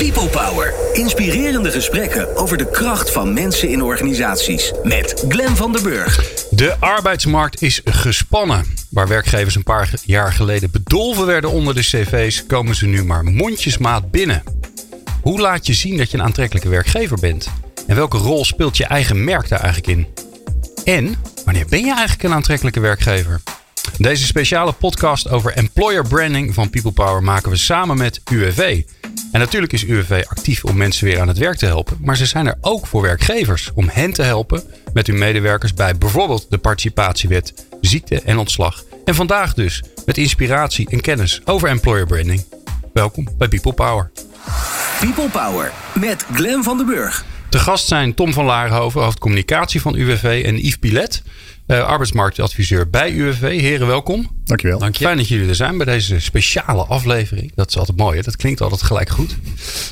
People 0.00 0.28
Power. 0.28 0.74
Inspirerende 0.92 1.70
gesprekken 1.70 2.36
over 2.36 2.56
de 2.56 2.70
kracht 2.70 3.10
van 3.10 3.32
mensen 3.32 3.68
in 3.68 3.82
organisaties. 3.82 4.72
Met 4.82 5.24
Glen 5.28 5.56
van 5.56 5.72
der 5.72 5.82
Burg. 5.82 6.44
De 6.50 6.76
arbeidsmarkt 6.78 7.62
is 7.62 7.80
gespannen. 7.84 8.64
Waar 8.90 9.08
werkgevers 9.08 9.54
een 9.54 9.62
paar 9.62 9.90
jaar 10.04 10.32
geleden 10.32 10.70
bedolven 10.70 11.26
werden 11.26 11.50
onder 11.50 11.74
de 11.74 11.80
cv's, 11.80 12.46
komen 12.46 12.74
ze 12.74 12.86
nu 12.86 13.04
maar 13.04 13.24
mondjesmaat 13.24 14.10
binnen. 14.10 14.42
Hoe 15.22 15.40
laat 15.40 15.66
je 15.66 15.74
zien 15.74 15.96
dat 15.96 16.10
je 16.10 16.18
een 16.18 16.24
aantrekkelijke 16.24 16.68
werkgever 16.68 17.18
bent? 17.20 17.48
En 17.86 17.96
welke 17.96 18.18
rol 18.18 18.44
speelt 18.44 18.76
je 18.76 18.84
eigen 18.84 19.24
merk 19.24 19.48
daar 19.48 19.60
eigenlijk 19.60 19.98
in? 19.98 20.06
En 20.84 21.16
wanneer 21.44 21.66
ben 21.68 21.84
je 21.84 21.94
eigenlijk 21.94 22.22
een 22.22 22.34
aantrekkelijke 22.34 22.80
werkgever? 22.80 23.40
Deze 23.98 24.26
speciale 24.26 24.72
podcast 24.72 25.28
over 25.28 25.52
employer 25.52 26.08
branding 26.08 26.54
van 26.54 26.70
People 26.70 26.92
Power 26.92 27.22
maken 27.22 27.50
we 27.50 27.56
samen 27.56 27.98
met 27.98 28.20
UWV. 28.30 28.82
En 29.32 29.40
natuurlijk 29.40 29.72
is 29.72 29.84
UWV 29.84 30.24
actief 30.28 30.64
om 30.64 30.76
mensen 30.76 31.04
weer 31.04 31.20
aan 31.20 31.28
het 31.28 31.38
werk 31.38 31.56
te 31.56 31.66
helpen, 31.66 31.96
maar 32.00 32.16
ze 32.16 32.26
zijn 32.26 32.46
er 32.46 32.58
ook 32.60 32.86
voor 32.86 33.02
werkgevers 33.02 33.70
om 33.74 33.88
hen 33.92 34.12
te 34.12 34.22
helpen 34.22 34.62
met 34.92 35.06
hun 35.06 35.18
medewerkers 35.18 35.74
bij 35.74 35.96
bijvoorbeeld 35.96 36.46
de 36.48 36.58
participatiewet, 36.58 37.66
ziekte 37.80 38.20
en 38.20 38.38
ontslag. 38.38 38.84
En 39.04 39.14
vandaag 39.14 39.54
dus 39.54 39.82
met 40.06 40.18
inspiratie 40.18 40.90
en 40.90 41.00
kennis 41.00 41.40
over 41.44 41.68
employer 41.68 42.06
branding. 42.06 42.44
Welkom 42.92 43.28
bij 43.38 43.48
People 43.48 43.72
Power. 43.72 44.10
People 45.00 45.28
Power 45.28 45.72
met 45.94 46.26
Glen 46.32 46.62
van 46.62 46.76
den 46.76 46.86
Burg. 46.86 47.24
Te 47.50 47.58
gast 47.58 47.86
zijn 47.86 48.14
Tom 48.14 48.32
van 48.32 48.44
Laarhoven, 48.44 49.02
hoofdcommunicatie 49.02 49.80
van 49.80 49.94
UWV 49.94 50.42
en 50.44 50.56
Yves 50.56 50.76
Pilet, 50.76 51.22
uh, 51.66 51.82
arbeidsmarktadviseur 51.82 52.90
bij 52.90 53.10
UWV. 53.10 53.60
Heren, 53.60 53.86
welkom. 53.86 54.30
Dankjewel. 54.44 54.78
Dank 54.78 54.96
je. 54.96 55.04
Fijn 55.04 55.16
dat 55.16 55.28
jullie 55.28 55.48
er 55.48 55.54
zijn 55.54 55.76
bij 55.76 55.86
deze 55.86 56.20
speciale 56.20 56.84
aflevering. 56.84 57.52
Dat 57.54 57.68
is 57.68 57.78
altijd 57.78 57.98
mooi, 57.98 58.16
hè? 58.16 58.22
dat 58.22 58.36
klinkt 58.36 58.60
altijd 58.60 58.82
gelijk 58.82 59.08
goed. 59.08 59.36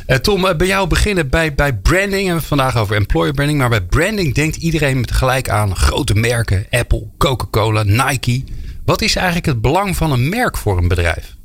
Uh, 0.06 0.16
Tom, 0.16 0.44
uh, 0.44 0.54
bij 0.54 0.66
jou 0.66 0.88
beginnen 0.88 1.28
bij, 1.28 1.54
bij 1.54 1.76
branding. 1.76 2.28
En 2.28 2.34
we 2.34 2.42
vandaag 2.42 2.76
over 2.76 2.96
employer 2.96 3.32
branding. 3.32 3.58
Maar 3.58 3.68
bij 3.68 3.82
branding 3.82 4.34
denkt 4.34 4.56
iedereen 4.56 5.12
gelijk 5.12 5.48
aan 5.48 5.76
grote 5.76 6.14
merken. 6.14 6.66
Apple, 6.70 7.06
Coca-Cola, 7.16 7.82
Nike. 7.82 8.44
Wat 8.84 9.02
is 9.02 9.16
eigenlijk 9.16 9.46
het 9.46 9.60
belang 9.60 9.96
van 9.96 10.12
een 10.12 10.28
merk 10.28 10.56
voor 10.56 10.78
een 10.78 10.88
bedrijf? 10.88 11.36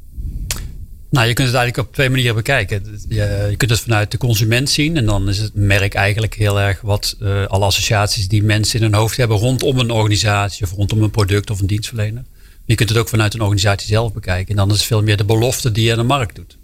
Nou, 1.14 1.28
je 1.28 1.34
kunt 1.34 1.48
het 1.48 1.58
eigenlijk 1.58 1.88
op 1.88 1.94
twee 1.94 2.10
manieren 2.10 2.36
bekijken. 2.36 3.00
Je, 3.08 3.48
je 3.50 3.56
kunt 3.58 3.72
het 3.72 3.80
vanuit 3.80 4.12
de 4.12 4.18
consument 4.18 4.70
zien. 4.70 4.98
En 4.98 5.06
dan 5.06 5.30
is 5.30 5.38
het 5.38 5.56
merk 5.56 5.94
eigenlijk 5.94 6.34
heel 6.34 6.60
erg 6.60 6.82
wat 6.82 7.16
uh, 7.20 7.46
alle 7.46 7.66
associaties 7.66 8.28
die 8.28 8.44
mensen 8.44 8.80
in 8.80 8.86
hun 8.86 8.94
hoofd 8.94 9.18
hebben 9.18 9.38
rondom 9.38 9.80
een 9.80 9.92
organisatie 9.92 10.66
of 10.66 10.72
rondom 10.72 11.04
een 11.04 11.12
product 11.12 11.50
of 11.50 11.60
een 11.60 11.68
dienstverlener. 11.68 12.24
Je 12.66 12.76
kunt 12.76 12.90
het 12.90 12.98
ook 12.98 13.10
vanuit 13.10 13.34
een 13.34 13.42
organisatie 13.42 13.88
zelf 13.88 14.14
bekijken. 14.14 14.50
En 14.50 14.56
dan 14.56 14.70
is 14.70 14.78
het 14.78 14.86
veel 14.86 15.04
meer 15.04 15.18
de 15.18 15.26
belofte 15.26 15.72
die 15.72 15.86
je 15.86 15.92
aan 15.92 15.98
de 15.98 16.04
markt 16.04 16.36
doet. 16.36 16.58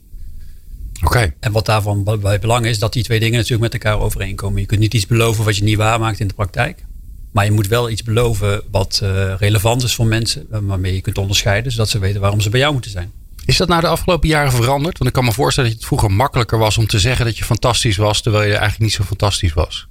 Oké. 0.96 1.06
Okay. 1.06 1.34
En 1.40 1.52
wat 1.52 1.66
daarvan 1.66 2.20
bij 2.22 2.40
belang 2.40 2.66
is, 2.66 2.80
dat 2.80 2.94
die 2.94 3.04
twee 3.04 3.20
dingen 3.20 3.36
natuurlijk 3.36 3.74
met 3.74 3.84
elkaar 3.84 4.00
overeenkomen. 4.00 4.62
Je 4.62 4.68
kunt 4.68 4.80
niet 4.80 4.94
iets 4.94 5.08
beloven 5.08 5.46
wat 5.46 5.58
je 5.58 5.64
niet 5.64 5.78
waarmaakt 5.78 6.20
in 6.20 6.28
de 6.28 6.34
praktijk. 6.34 6.86
Maar 7.32 7.46
je 7.46 7.52
moet 7.52 7.68
wel 7.68 7.90
iets 7.90 8.04
beloven 8.04 8.62
wat 8.72 9.00
uh, 9.04 9.34
relevant 9.38 9.84
is 9.84 9.96
voor 9.96 10.06
mensen, 10.06 10.46
waarmee 10.50 10.94
je 10.94 11.02
kunt 11.02 11.18
onderscheiden, 11.18 11.72
zodat 11.72 11.90
ze 11.90 12.00
weten 12.00 12.22
waarom 12.22 12.42
ze 12.42 12.50
bij 12.50 12.60
jou 12.60 12.74
moeten 12.74 12.92
zijn. 12.92 13.12
Is 13.50 13.58
dat 13.58 13.68
nou 13.68 13.82
de 13.82 13.88
afgelopen 13.88 14.30
jaren 14.30 14.52
veranderd? 14.52 14.98
Want 14.98 15.10
ik 15.10 15.16
kan 15.16 15.26
me 15.26 15.32
voorstellen 15.32 15.70
dat 15.70 15.80
het 15.80 15.88
vroeger 15.88 16.12
makkelijker 16.12 16.58
was 16.58 16.78
om 16.78 16.88
te 16.88 17.00
zeggen 17.00 17.26
dat 17.26 17.38
je 17.38 17.44
fantastisch 17.44 17.98
was, 17.98 18.22
terwijl 18.22 18.44
je 18.44 18.52
eigenlijk 18.52 18.82
niet 18.82 18.94
zo 18.94 19.04
fantastisch 19.04 19.54
was. 19.54 19.88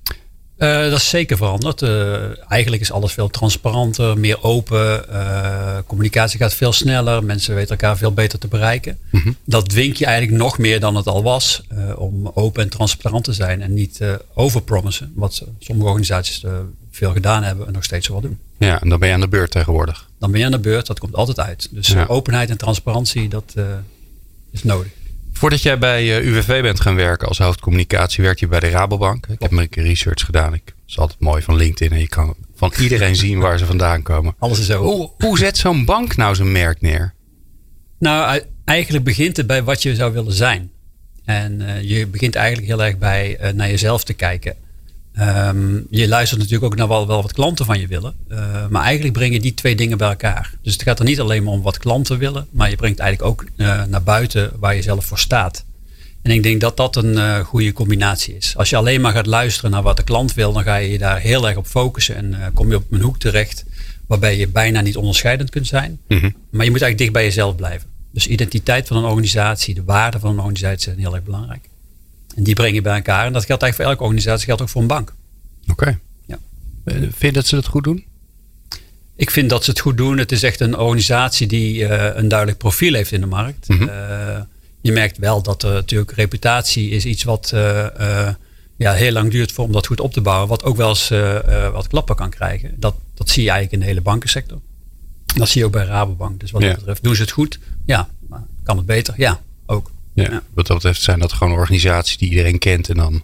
Uh, 0.59 0.83
dat 0.83 0.98
is 0.98 1.09
zeker 1.09 1.37
veranderd. 1.37 1.83
Uh, 1.83 2.50
eigenlijk 2.50 2.83
is 2.83 2.92
alles 2.92 3.12
veel 3.12 3.28
transparanter, 3.28 4.19
meer 4.19 4.42
open. 4.42 5.05
Uh, 5.11 5.78
communicatie 5.87 6.39
gaat 6.39 6.55
veel 6.55 6.73
sneller. 6.73 7.25
Mensen 7.25 7.55
weten 7.55 7.70
elkaar 7.70 7.97
veel 7.97 8.12
beter 8.12 8.39
te 8.39 8.48
bereiken. 8.48 8.98
Mm 9.11 9.20
-hmm. 9.20 9.37
Dat 9.45 9.69
dwingt 9.69 9.98
je 9.98 10.06
eigenlijk 10.06 10.43
nog 10.43 10.59
meer 10.59 10.81
dan 10.81 10.95
het 10.97 11.06
al 11.06 11.22
was. 11.22 11.62
om 11.97 12.31
open 12.34 12.62
en 12.62 12.69
transparant 12.69 13.25
te 13.25 13.33
zijn 13.33 13.62
en 13.62 13.75
niet 13.75 14.00
overpromissen. 14.34 15.12
Wat 15.15 15.45
sommige 15.59 15.89
organisaties 15.89 16.45
veel 16.99 17.13
gedaan 17.13 17.43
hebben 17.43 17.67
en 17.67 17.73
nog 17.73 17.85
steeds 17.85 18.09
wel 18.09 18.21
doen. 18.21 18.39
Ja, 18.59 18.81
en 18.81 18.89
dan 18.89 18.99
ben 18.99 19.09
je 19.09 19.15
aan 19.15 19.21
de 19.21 19.28
beurt 19.28 19.50
tegenwoordig. 19.50 20.09
Dan 20.19 20.31
ben 20.31 20.41
je 20.41 20.47
aan 20.47 20.53
de 20.53 20.59
beurt, 20.59 20.87
dat 20.87 20.99
komt 20.99 21.15
altijd 21.15 21.41
uit. 21.41 21.69
Dus 21.71 21.87
ja. 21.87 22.06
openheid 22.06 22.50
en 22.50 22.59
transparantie, 22.59 23.28
dat 23.28 23.55
uh, 23.56 23.65
is 24.50 24.62
nodig. 24.62 24.93
Voordat 25.33 25.62
jij 25.62 25.78
bij 25.78 26.05
uh, 26.05 26.27
UWV 26.27 26.62
bent 26.62 26.81
gaan 26.81 26.95
werken 26.95 27.28
als 27.28 27.39
hoofdcommunicatie, 27.39 28.25
werkte 28.25 28.45
je 28.45 28.50
bij 28.50 28.61
de 28.61 28.69
Rabobank. 28.69 29.27
Ik 29.27 29.41
heb 29.41 29.50
mijn 29.50 29.69
research 29.71 30.25
gedaan. 30.25 30.55
Ik, 30.55 30.62
het 30.65 30.75
is 30.87 30.99
altijd 30.99 31.21
mooi 31.21 31.43
van 31.43 31.56
LinkedIn 31.56 31.93
en 31.93 32.00
je 32.00 32.09
kan 32.09 32.34
van 32.55 32.72
iedereen 32.78 33.17
zien 33.27 33.39
waar 33.39 33.59
ze 33.59 33.67
vandaan 33.67 34.03
komen. 34.03 34.34
Alles 34.39 34.59
is 34.59 34.67
zo. 34.67 34.83
Hoe, 34.83 35.11
hoe 35.19 35.39
zet 35.39 35.56
zo'n 35.56 35.84
bank 35.84 36.17
nou 36.17 36.34
zijn 36.34 36.53
merk 36.53 36.81
neer? 36.81 37.15
Nou, 37.99 38.43
eigenlijk 38.65 39.05
begint 39.05 39.37
het 39.37 39.47
bij 39.47 39.62
wat 39.62 39.83
je 39.83 39.95
zou 39.95 40.12
willen 40.12 40.33
zijn. 40.33 40.71
En 41.25 41.61
uh, 41.61 41.83
je 41.83 42.06
begint 42.06 42.34
eigenlijk 42.34 42.67
heel 42.67 42.84
erg 42.84 42.99
bij 42.99 43.39
uh, 43.41 43.53
naar 43.53 43.69
jezelf 43.69 44.05
te 44.05 44.12
kijken. 44.12 44.56
Um, 45.21 45.87
je 45.91 46.09
luistert 46.09 46.41
natuurlijk 46.41 46.73
ook 46.73 46.79
naar 46.79 46.89
wel, 46.89 47.07
wel 47.07 47.23
wat 47.23 47.33
klanten 47.33 47.65
van 47.65 47.81
je 47.81 47.87
willen. 47.87 48.15
Uh, 48.29 48.67
maar 48.69 48.83
eigenlijk 48.83 49.15
breng 49.15 49.33
je 49.33 49.41
die 49.41 49.55
twee 49.55 49.77
dingen 49.77 49.99
bij 49.99 50.09
elkaar. 50.09 50.55
Dus 50.63 50.73
het 50.73 50.83
gaat 50.83 50.99
er 50.99 51.05
niet 51.05 51.21
alleen 51.21 51.43
maar 51.43 51.53
om 51.53 51.63
wat 51.63 51.79
klanten 51.79 52.19
willen. 52.19 52.47
Maar 52.51 52.71
je 52.71 52.77
brengt 52.77 52.99
eigenlijk 52.99 53.31
ook 53.31 53.49
uh, 53.57 53.85
naar 53.85 54.03
buiten 54.03 54.53
waar 54.59 54.75
je 54.75 54.83
zelf 54.83 55.05
voor 55.05 55.19
staat. 55.19 55.65
En 56.23 56.31
ik 56.31 56.43
denk 56.43 56.61
dat 56.61 56.77
dat 56.77 56.97
een 56.97 57.13
uh, 57.13 57.39
goede 57.39 57.73
combinatie 57.73 58.37
is. 58.37 58.57
Als 58.57 58.71
je 58.71 58.77
alleen 58.77 59.01
maar 59.01 59.13
gaat 59.13 59.27
luisteren 59.27 59.71
naar 59.71 59.83
wat 59.83 59.97
de 59.97 60.03
klant 60.03 60.35
wil. 60.35 60.53
Dan 60.53 60.63
ga 60.63 60.77
je 60.77 60.91
je 60.91 60.99
daar 60.99 61.21
heel 61.21 61.49
erg 61.49 61.57
op 61.57 61.67
focussen. 61.67 62.17
En 62.17 62.53
kom 62.55 62.69
je 62.69 62.77
op 62.77 62.85
een 62.91 63.01
hoek 63.01 63.19
terecht. 63.19 63.65
Waarbij 64.07 64.37
je 64.37 64.49
bijna 64.49 64.81
niet 64.81 64.97
onderscheidend 64.97 65.51
kunt 65.51 65.67
zijn. 65.67 65.99
Mm 66.09 66.19
-hmm. 66.19 66.35
Maar 66.51 66.65
je 66.65 66.71
moet 66.71 66.83
eigenlijk 66.83 66.99
dicht 66.99 67.13
bij 67.13 67.25
jezelf 67.25 67.57
blijven. 67.57 67.89
Dus 68.13 68.27
identiteit 68.27 68.87
van 68.87 68.97
een 68.97 69.05
organisatie. 69.05 69.75
De 69.75 69.85
waarde 69.85 70.19
van 70.19 70.31
een 70.31 70.39
organisatie 70.39 70.83
zijn 70.83 70.99
heel 70.99 71.15
erg 71.15 71.25
belangrijk. 71.25 71.68
En 72.38 72.44
die 72.44 72.54
breng 72.54 72.75
je 72.75 72.81
bij 72.81 72.94
elkaar. 72.94 73.26
En 73.26 73.32
dat 73.32 73.44
geldt 73.44 73.62
eigenlijk 73.62 73.75
voor 73.75 73.84
elke 73.84 74.03
organisatie, 74.03 74.47
geldt 74.47 74.62
ook 74.62 74.69
voor 74.69 74.81
een 74.81 74.87
bank. 74.87 75.15
Oké. 75.62 75.72
Okay. 75.72 75.99
Ja. 76.26 76.38
Vind 76.84 77.19
je 77.19 77.32
dat 77.32 77.47
ze 77.47 77.54
dat 77.54 77.66
goed 77.66 77.84
doen? 77.84 78.04
Ik 79.16 79.31
vind 79.31 79.50
dat 79.50 79.65
ze 79.65 79.71
het 79.71 79.81
goed 79.81 79.97
doen. 79.97 80.19
Het 80.19 80.32
is 80.32 80.43
echt 80.43 80.60
een 80.60 80.77
organisatie 80.77 81.47
die 81.47 81.78
uh, 81.78 82.15
een 82.15 82.28
duidelijk 82.28 82.59
profiel 82.59 82.94
heeft 82.94 83.12
in 83.12 83.21
de 83.21 83.27
markt. 83.27 83.69
Mm 83.69 83.77
-hmm. 83.77 83.88
uh, 83.88 84.41
je 84.81 84.93
merkt 84.93 85.19
wel 85.19 85.43
dat 85.43 85.62
er 85.62 85.72
natuurlijk 85.72 86.12
reputatie 86.12 86.91
is 86.91 87.04
iets 87.04 87.25
wat 87.25 87.50
uh, 87.54 88.28
ja, 88.77 88.93
heel 88.93 89.12
lang 89.12 89.31
duurt 89.31 89.53
voor 89.53 89.65
om 89.65 89.72
dat 89.72 89.87
goed 89.87 90.00
op 90.00 90.12
te 90.12 90.21
bouwen. 90.21 90.48
Wat 90.48 90.65
ook 90.65 90.77
wel 90.77 90.88
eens 90.88 91.09
wat 91.72 91.87
klappen 91.87 92.16
kan 92.16 92.31
krijgen. 92.31 92.75
Dat, 92.77 92.94
dat 93.15 93.28
zie 93.28 93.43
je 93.43 93.50
eigenlijk 93.50 93.72
in 93.72 93.87
de 93.87 93.93
hele 93.94 94.04
bankensector. 94.04 94.60
Dat 95.37 95.48
zie 95.48 95.60
je 95.60 95.66
ook 95.66 95.72
bij 95.72 95.84
Rabobank. 95.84 96.41
Dus 96.41 96.50
wat 96.50 96.62
ja. 96.62 96.69
dat 96.69 96.77
betreft, 96.77 97.03
doen 97.03 97.15
ze 97.15 97.22
het 97.22 97.31
goed? 97.31 97.59
Ja. 97.84 98.09
Maar 98.28 98.47
kan 98.62 98.77
het 98.77 98.87
beter? 98.87 99.15
Ja, 99.16 99.41
ook. 99.66 99.91
Ja. 100.23 100.43
Wat 100.55 100.67
dat 100.67 100.77
betreft 100.77 101.03
zijn 101.03 101.19
dat 101.19 101.33
gewoon 101.33 101.53
organisaties 101.53 102.17
die 102.19 102.29
iedereen 102.29 102.59
kent 102.59 102.89
en 102.89 102.97
dan, 102.97 103.23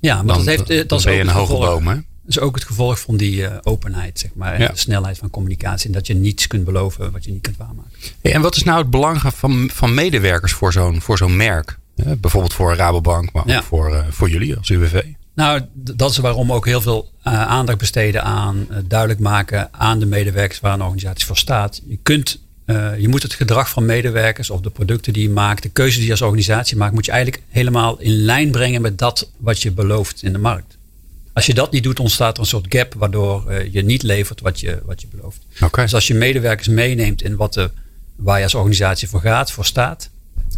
ja, 0.00 0.14
maar 0.22 0.24
dan, 0.36 0.44
dat 0.44 0.46
heeft, 0.46 0.66
dat 0.68 0.88
dan 0.88 0.98
is 0.98 1.04
ben 1.04 1.14
je 1.14 1.20
ook 1.22 1.26
een 1.28 1.34
hoge 1.34 1.52
gevolg. 1.52 1.68
boom. 1.68 1.86
Hè? 1.86 1.94
Dat 1.94 2.02
is 2.24 2.38
ook 2.40 2.54
het 2.54 2.64
gevolg 2.64 3.00
van 3.00 3.16
die 3.16 3.36
uh, 3.36 3.56
openheid, 3.62 4.18
zeg 4.18 4.30
maar. 4.34 4.52
En 4.54 4.60
Ja. 4.60 4.68
de 4.68 4.78
snelheid 4.78 5.18
van 5.18 5.30
communicatie. 5.30 5.86
En 5.86 5.92
dat 5.92 6.06
je 6.06 6.14
niets 6.14 6.46
kunt 6.46 6.64
beloven 6.64 7.12
wat 7.12 7.24
je 7.24 7.30
niet 7.32 7.42
kunt 7.42 7.56
waarmaken. 7.56 7.90
Hey, 8.22 8.32
en 8.32 8.40
wat 8.40 8.56
is 8.56 8.62
nou 8.62 8.78
het 8.78 8.90
belang 8.90 9.20
van, 9.22 9.70
van 9.72 9.94
medewerkers 9.94 10.52
voor 10.52 10.72
zo'n 10.72 11.00
voor 11.00 11.18
zo'n 11.18 11.36
merk? 11.36 11.78
Hè, 11.96 12.16
bijvoorbeeld 12.16 12.52
voor 12.54 12.74
Rabobank, 12.74 13.32
maar 13.32 13.56
ook 13.56 13.62
voor, 13.62 13.94
eh, 13.94 14.04
voor 14.10 14.30
jullie 14.30 14.56
als 14.56 14.68
UWV. 14.68 15.02
Nou, 15.34 15.60
dat 15.74 16.10
is 16.10 16.16
waarom 16.16 16.46
we 16.46 16.52
ook 16.52 16.66
heel 16.66 16.80
veel 16.80 17.10
eh, 17.22 17.42
aandacht 17.46 17.78
besteden 17.78 18.22
aan 18.22 18.66
duidelijk 18.86 19.20
maken 19.20 19.68
aan 19.72 19.98
de 19.98 20.06
medewerkers 20.06 20.60
waar 20.60 20.72
een 20.74 20.82
organisatie 20.82 21.26
voor 21.26 21.36
staat. 21.36 21.82
Je 21.88 21.98
kunt, 22.02 22.40
eh, 22.70 23.00
je 23.00 23.08
moet 23.08 23.22
het 23.22 23.34
gedrag 23.34 23.70
van 23.70 23.84
medewerkers 23.84 24.50
of 24.50 24.60
de 24.60 24.70
producten 24.70 25.12
die 25.12 25.22
je 25.22 25.30
maakt, 25.30 25.62
de 25.62 25.68
keuzes 25.68 25.96
die 25.96 26.04
je 26.04 26.10
als 26.10 26.22
organisatie 26.22 26.76
maakt, 26.76 26.94
moet 26.94 27.04
je 27.04 27.12
eigenlijk 27.12 27.42
helemaal 27.48 28.00
in 28.00 28.12
lijn 28.12 28.50
brengen 28.50 28.82
met 28.82 28.98
dat 28.98 29.30
wat 29.36 29.62
je 29.62 29.72
belooft 29.72 30.22
in 30.22 30.32
de 30.32 30.38
markt. 30.38 30.78
Als 31.32 31.46
je 31.46 31.54
dat 31.54 31.72
niet 31.72 31.82
doet, 31.82 32.00
ontstaat 32.00 32.34
er 32.34 32.42
een 32.42 32.48
soort 32.48 32.66
gap 32.68 32.94
waardoor 32.94 33.48
eh, 33.48 33.72
je 33.72 33.82
niet 33.82 34.02
levert 34.02 34.40
wat 34.40 34.60
je, 34.60 34.78
wat 34.84 35.00
je 35.00 35.06
belooft. 35.10 35.40
Dus 35.74 35.94
als 35.94 36.06
je 36.06 36.14
medewerkers 36.14 36.68
meeneemt 36.68 37.22
in 37.22 37.36
wat 37.36 37.54
de, 37.54 37.70
waar 38.16 38.38
je 38.38 38.44
als 38.44 38.54
organisatie 38.54 39.08
voor 39.08 39.20
gaat, 39.20 39.52
voor 39.52 39.64
staat, 39.64 40.10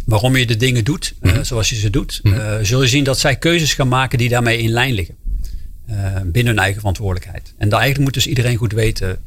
waarom 0.05 0.35
je 0.35 0.45
de 0.45 0.57
dingen 0.57 0.83
doet 0.83 1.13
eh, 1.19 1.37
zoals 1.41 1.69
je 1.69 1.75
ze 1.75 1.89
doet, 1.89 2.19
eh, 2.23 2.55
zul 2.61 2.81
je 2.81 2.87
zien 2.87 3.03
dat 3.03 3.19
zij 3.19 3.35
keuzes 3.35 3.73
gaan 3.73 3.87
maken 3.87 4.17
die 4.17 4.29
daarmee 4.29 4.57
in 4.57 4.69
lijn 4.69 4.93
liggen. 4.93 5.15
Binnen 6.25 6.53
hun 6.53 6.63
eigen 6.63 6.79
verantwoordelijkheid. 6.79 7.53
En 7.57 7.69
daar 7.69 7.79
eigenlijk 7.79 8.09
moet 8.09 8.23
dus 8.23 8.27
iedereen 8.27 8.57
goed 8.57 8.71
weten 8.71 9.17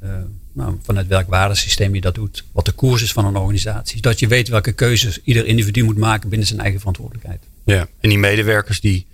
nou, 0.56 0.76
vanuit 0.82 1.06
welk 1.06 1.28
waardesysteem 1.28 1.94
je 1.94 2.00
dat 2.00 2.14
doet. 2.14 2.44
Wat 2.52 2.64
de 2.64 2.72
koers 2.72 3.02
is 3.02 3.12
van 3.12 3.24
een 3.24 3.36
organisatie. 3.36 4.00
Dat 4.00 4.18
je 4.18 4.26
weet 4.26 4.48
welke 4.48 4.72
keuzes 4.72 5.20
ieder 5.24 5.46
individu 5.46 5.82
moet 5.82 5.96
maken 5.96 6.28
binnen 6.28 6.48
zijn 6.48 6.60
eigen 6.60 6.78
verantwoordelijkheid. 6.78 7.42
Ja. 7.64 7.88
En 8.00 8.08
die 8.08 8.18
medewerkers 8.18 8.80
die, 8.80 9.06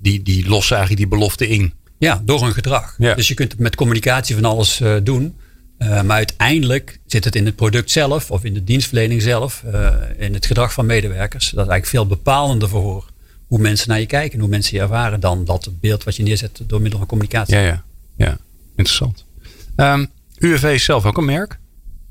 die, 0.00 0.22
die 0.22 0.48
lossen 0.48 0.76
eigenlijk 0.76 1.08
die 1.08 1.18
belofte 1.18 1.48
in. 1.48 1.72
Ja, 1.98 2.22
door 2.24 2.42
hun 2.42 2.52
gedrag. 2.52 2.94
Ja. 2.98 3.14
Dus 3.14 3.28
je 3.28 3.34
kunt 3.34 3.52
het 3.52 3.60
met 3.60 3.74
communicatie 3.74 4.34
van 4.34 4.44
alles 4.44 4.80
eh, 4.80 4.94
doen. 5.02 5.36
Eh, 5.78 6.02
maar 6.02 6.16
uiteindelijk 6.16 6.98
zit 7.06 7.24
het 7.24 7.36
in 7.36 7.46
het 7.46 7.56
product 7.56 7.90
zelf 7.90 8.30
of 8.30 8.44
in 8.44 8.54
de 8.54 8.64
dienstverlening 8.64 9.22
zelf, 9.22 9.62
eh, 9.72 9.94
in 10.18 10.34
het 10.34 10.46
gedrag 10.46 10.72
van 10.72 10.86
medewerkers. 10.86 11.44
Dat 11.44 11.64
is 11.64 11.70
eigenlijk 11.70 11.86
veel 11.86 12.06
bepalender 12.06 12.68
voor 12.68 13.10
hoe 13.46 13.58
mensen 13.58 13.88
naar 13.88 14.00
je 14.00 14.06
kijken 14.06 14.32
en 14.32 14.40
hoe 14.40 14.48
mensen 14.48 14.76
je 14.76 14.82
ervaren 14.82 15.20
dan 15.20 15.44
dat 15.44 15.70
beeld 15.80 16.04
wat 16.04 16.16
je 16.16 16.22
neerzet 16.22 16.60
door 16.66 16.80
middel 16.80 16.98
van 16.98 17.08
communicatie. 17.08 17.54
Ja, 17.56 17.62
ja. 17.62 17.84
ja. 18.16 18.38
Interessant. 18.76 19.24
Ehm, 19.76 20.04
UWV 20.38 20.64
is 20.64 20.84
zelf 20.84 21.04
ook 21.04 21.16
een 21.16 21.24
merk. 21.24 21.58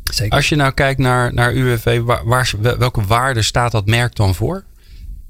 Zeker. 0.04 0.36
Als 0.36 0.50
je 0.50 0.56
nou 0.56 0.72
kijkt 0.74 1.00
naar, 1.00 1.34
naar 1.34 1.54
UWV, 1.54 2.02
waar, 2.02 2.26
waar, 2.26 2.52
welke 2.60 3.02
waarde 3.02 3.42
staat 3.42 3.72
dat 3.72 3.86
merk 3.86 4.16
dan 4.16 4.36
voor? 4.36 4.64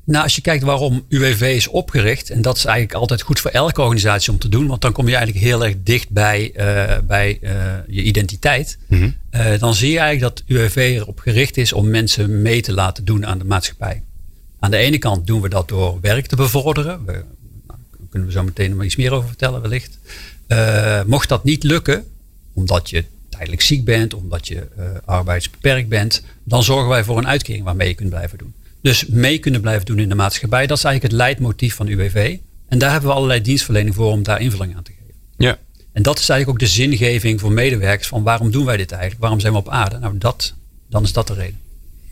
Nou, 0.07 0.23
als 0.23 0.35
je 0.35 0.41
kijkt 0.41 0.63
waarom 0.63 1.05
UWV 1.09 1.41
is 1.41 1.67
opgericht, 1.67 2.29
en 2.29 2.41
dat 2.41 2.57
is 2.57 2.65
eigenlijk 2.65 2.99
altijd 2.99 3.21
goed 3.21 3.39
voor 3.39 3.51
elke 3.51 3.81
organisatie 3.81 4.31
om 4.31 4.39
te 4.39 4.49
doen, 4.49 4.67
want 4.67 4.81
dan 4.81 4.91
kom 4.91 5.07
je 5.07 5.15
eigenlijk 5.15 5.45
heel 5.45 5.65
erg 5.65 5.75
dicht 5.83 6.09
bij, 6.09 6.51
uh, 6.55 6.97
bij 7.07 7.37
uh, 7.41 7.51
je 7.87 8.01
identiteit. 8.01 8.77
Mm 8.87 8.99
-hmm. 9.31 9.57
dan 9.59 9.75
zie 9.75 9.91
je 9.91 9.99
eigenlijk 9.99 10.35
dat 10.35 10.43
UWV 10.47 10.75
erop 10.75 11.19
gericht 11.19 11.57
is 11.57 11.73
om 11.73 11.89
mensen 11.89 12.41
mee 12.41 12.61
te 12.61 12.73
laten 12.73 13.05
doen 13.05 13.25
aan 13.25 13.37
de 13.37 13.43
maatschappij. 13.45 14.03
Aan 14.59 14.71
de 14.71 14.77
ene 14.77 14.97
kant 14.97 15.27
doen 15.27 15.41
we 15.41 15.49
dat 15.49 15.67
door 15.67 15.97
werk 16.01 16.25
te 16.25 16.35
bevorderen. 16.35 17.05
We, 17.05 17.11
nou, 17.11 17.79
daar 17.97 18.07
kunnen 18.09 18.27
we 18.27 18.33
zo 18.33 18.43
meteen 18.43 18.71
nog 18.75 18.83
iets 18.83 18.95
meer 18.95 19.11
over 19.11 19.27
vertellen, 19.27 19.61
wellicht. 19.61 19.99
mocht 21.05 21.29
dat 21.29 21.43
niet 21.43 21.63
lukken, 21.63 22.05
omdat 22.57 22.89
je 22.89 23.03
tijdelijk 23.29 23.61
ziek 23.61 23.85
bent, 23.85 24.13
omdat 24.13 24.47
je 24.47 24.67
arbeidsbeperkt 25.05 25.89
bent, 25.89 26.23
dan 26.43 26.63
zorgen 26.63 26.89
wij 26.89 27.03
voor 27.03 27.17
een 27.17 27.27
uitkering 27.27 27.63
waarmee 27.63 27.87
je 27.87 27.93
kunt 27.93 28.09
blijven 28.09 28.37
doen. 28.37 28.53
Dus 28.81 29.05
mee 29.05 29.37
kunnen 29.37 29.61
blijven 29.61 29.85
doen 29.85 29.99
in 29.99 30.09
de 30.09 30.15
maatschappij. 30.15 30.67
Dat 30.67 30.77
is 30.77 30.83
eigenlijk 30.83 31.13
het 31.13 31.21
leidmotief 31.21 31.75
van 31.75 31.87
UWV. 31.87 32.37
En 32.67 32.79
daar 32.79 32.91
hebben 32.91 33.09
we 33.09 33.15
allerlei 33.15 33.41
dienstverlening 33.41 33.95
voor 33.95 34.11
om 34.11 34.23
daar 34.23 34.41
invulling 34.41 34.75
aan 34.75 34.83
te 34.83 34.91
geven. 34.91 35.13
Ja. 35.37 35.57
En 35.93 36.03
dat 36.03 36.19
is 36.19 36.29
eigenlijk 36.29 36.61
ook 36.61 36.69
de 36.69 36.73
zingeving 36.75 37.39
voor 37.39 37.51
medewerkers 37.51 38.07
van 38.07 38.23
waarom 38.23 38.51
doen 38.51 38.65
wij 38.65 38.77
dit 38.77 38.91
eigenlijk? 38.91 39.21
Waarom 39.21 39.39
zijn 39.39 39.53
we 39.53 39.59
op 39.59 39.69
aarde? 39.69 39.97
Nou, 39.97 40.17
dat, 40.17 40.53
dan 40.89 41.03
is 41.03 41.13
dat 41.13 41.27
de 41.27 41.33
reden. 41.33 41.59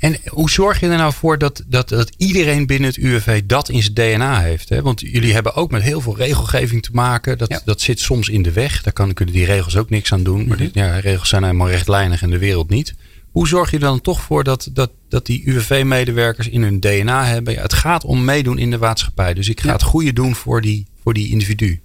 En 0.05 0.17
hoe 0.25 0.49
zorg 0.49 0.79
je 0.79 0.87
er 0.87 0.97
nou 0.97 1.13
voor 1.13 1.37
dat, 1.37 1.63
dat, 1.67 1.89
dat 1.89 2.11
iedereen 2.17 2.65
binnen 2.65 2.89
het 2.89 2.97
UWV 2.97 3.41
dat 3.45 3.69
in 3.69 3.83
zijn 3.83 3.93
DNA 3.93 4.39
heeft? 4.39 4.69
Hè? 4.69 4.81
Want 4.81 4.99
jullie 4.99 5.33
hebben 5.33 5.55
ook 5.55 5.71
met 5.71 5.81
heel 5.81 6.01
veel 6.01 6.17
regelgeving 6.17 6.83
te 6.83 6.89
maken. 6.93 7.37
Dat, 7.37 7.61
dat 7.65 7.81
zit 7.81 7.99
soms 7.99 8.29
in 8.29 8.41
de 8.41 8.51
weg. 8.51 8.81
Daar 8.81 8.93
kan, 8.93 9.13
kunnen 9.13 9.35
die 9.35 9.45
regels 9.45 9.77
ook 9.77 9.89
niks 9.89 10.13
aan 10.13 10.23
doen. 10.23 10.47
Maar 10.47 10.57
mhm. 10.57 10.65
dit, 10.65 10.73
ja, 10.73 10.99
regels 10.99 11.29
zijn 11.29 11.43
helemaal 11.43 11.69
rechtlijnig 11.69 12.21
en 12.21 12.29
de 12.29 12.37
wereld 12.37 12.69
niet. 12.69 12.95
Hoe 13.31 13.47
zorg 13.47 13.71
je 13.71 13.75
er 13.75 13.81
dan 13.81 14.01
toch 14.01 14.21
voor 14.21 14.43
dat, 14.43 14.69
dat, 14.73 14.91
dat 15.09 15.25
die 15.25 15.43
UWV-medewerkers 15.45 16.49
in 16.49 16.61
hun 16.61 16.79
DNA 16.79 17.25
hebben? 17.25 17.53
Ja, 17.53 17.61
het 17.61 17.73
gaat 17.73 18.03
om 18.03 18.25
meedoen 18.25 18.57
in 18.57 18.71
de 18.71 18.77
maatschappij. 18.77 19.33
Dus 19.33 19.49
ik 19.49 19.61
ga 19.61 19.71
het 19.71 19.83
goede 19.83 20.13
doen 20.13 20.35
voor 20.35 20.61
die, 20.61 20.85
voor 21.03 21.13
die 21.13 21.29
individu. 21.29 21.81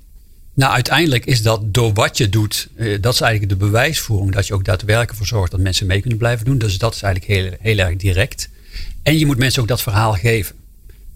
Nou, 0.54 0.72
uiteindelijk 0.72 1.26
is 1.26 1.42
dat 1.42 1.74
door 1.74 1.92
wat 1.92 2.16
je 2.16 2.28
doet, 2.28 2.68
eh, 2.76 3.02
dat 3.02 3.14
is 3.14 3.20
eigenlijk 3.20 3.52
de 3.52 3.66
bewijsvoering. 3.66 4.32
Dat 4.32 4.46
je 4.46 4.54
ook 4.54 4.64
daadwerkelijk 4.64 5.14
voor 5.16 5.26
zorgt 5.26 5.50
dat 5.50 5.60
mensen 5.60 5.86
mee 5.86 6.00
kunnen 6.00 6.18
blijven 6.18 6.44
doen. 6.44 6.58
Dus 6.58 6.78
dat 6.78 6.94
is 6.94 7.02
eigenlijk 7.02 7.32
heel, 7.32 7.56
heel 7.60 7.78
erg 7.78 7.96
direct. 7.96 8.48
En 9.02 9.18
je 9.18 9.26
moet 9.26 9.38
mensen 9.38 9.62
ook 9.62 9.68
dat 9.68 9.82
verhaal 9.82 10.12
geven. 10.12 10.56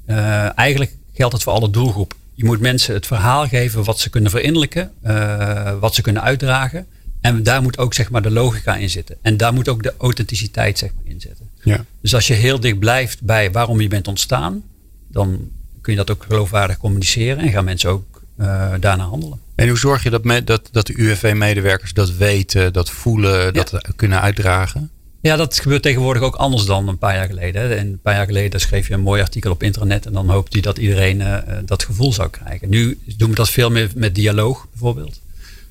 Uh, 0.07 0.59
eigenlijk 0.59 0.97
geldt 1.13 1.35
het 1.35 1.43
voor 1.43 1.53
alle 1.53 1.71
doelgroepen. 1.71 2.17
Je 2.35 2.45
moet 2.45 2.61
mensen 2.61 2.95
het 2.95 3.07
verhaal 3.07 3.49
geven 3.49 3.85
wat 3.85 3.99
ze 3.99 4.11
kunnen 4.11 4.31
verinnerlijken, 4.31 4.93
uh, 5.05 5.79
wat 5.79 5.95
ze 5.95 6.03
kunnen 6.03 6.23
uitdragen. 6.23 6.87
En 7.21 7.43
daar 7.43 7.63
moet 7.63 7.79
ook 7.79 7.95
zeg 7.95 8.11
maar 8.11 8.23
de 8.23 8.31
logica 8.31 8.77
in 8.77 8.91
zitten. 8.91 9.17
En 9.23 9.37
daar 9.37 9.53
moet 9.53 9.69
ook 9.69 9.83
de 9.83 9.95
authenticiteit 9.99 10.79
zeg 10.79 10.91
maar, 10.95 11.13
in 11.13 11.21
zitten. 11.21 11.49
Ja. 11.63 11.85
Dus 12.01 12.15
als 12.15 12.27
je 12.27 12.35
heel 12.35 12.61
dicht 12.61 12.79
blijft 12.79 13.23
bij 13.23 13.53
waarom 13.53 13.81
je 13.81 13.89
bent 13.89 14.09
ontstaan, 14.09 14.63
dan 15.09 15.51
kun 15.81 15.93
je 15.93 15.99
dat 15.99 16.11
ook 16.11 16.25
geloofwaardig 16.29 16.79
communiceren 16.79 17.39
en 17.39 17.51
gaan 17.51 17.65
mensen 17.65 17.91
ook 17.91 18.14
daarna 18.81 19.05
handelen. 19.05 19.39
En 19.55 19.69
hoe 19.69 19.79
zorg 19.79 20.03
je 20.03 20.11
dat, 20.11 20.47
dat, 20.47 20.69
dat 20.73 20.87
de 20.87 20.95
UWV-medewerkers 20.97 21.93
dat 21.93 22.17
weten, 22.17 22.73
dat 22.73 22.91
voelen, 22.91 23.55
dat 23.55 23.81
kunnen 23.97 24.21
uitdragen? 24.21 24.91
Ja, 25.25 25.37
dat 25.37 25.59
gebeurt 25.59 25.83
tegenwoordig 25.83 26.23
ook 26.23 26.35
anders 26.35 26.65
dan 26.65 26.89
een 26.89 26.99
paar 26.99 27.15
jaar 27.15 27.27
geleden. 27.27 27.79
En 27.79 27.87
een 27.87 28.01
paar 28.03 28.15
jaar 28.15 28.27
geleden 28.27 28.61
schreef 28.61 28.89
je 28.89 28.95
een 28.95 29.01
mooi 29.01 29.23
artikel 29.23 29.51
op 29.51 29.63
internet 29.63 30.07
en 30.07 30.13
dan 30.13 30.31
hoopte 30.31 30.57
je 30.57 30.63
dat 30.63 30.79
iedereen 30.79 31.21
uh, 31.21 31.37
dat 31.65 31.83
gevoel 31.83 32.13
zou 32.13 32.31
krijgen. 32.31 32.69
Nu 32.69 32.99
doen 33.17 33.31
we 33.31 33.35
dat 33.35 33.51
veel 33.51 33.71
meer 33.71 33.91
met 33.95 34.15
dialoog 34.15 34.67
bijvoorbeeld. 34.71 35.21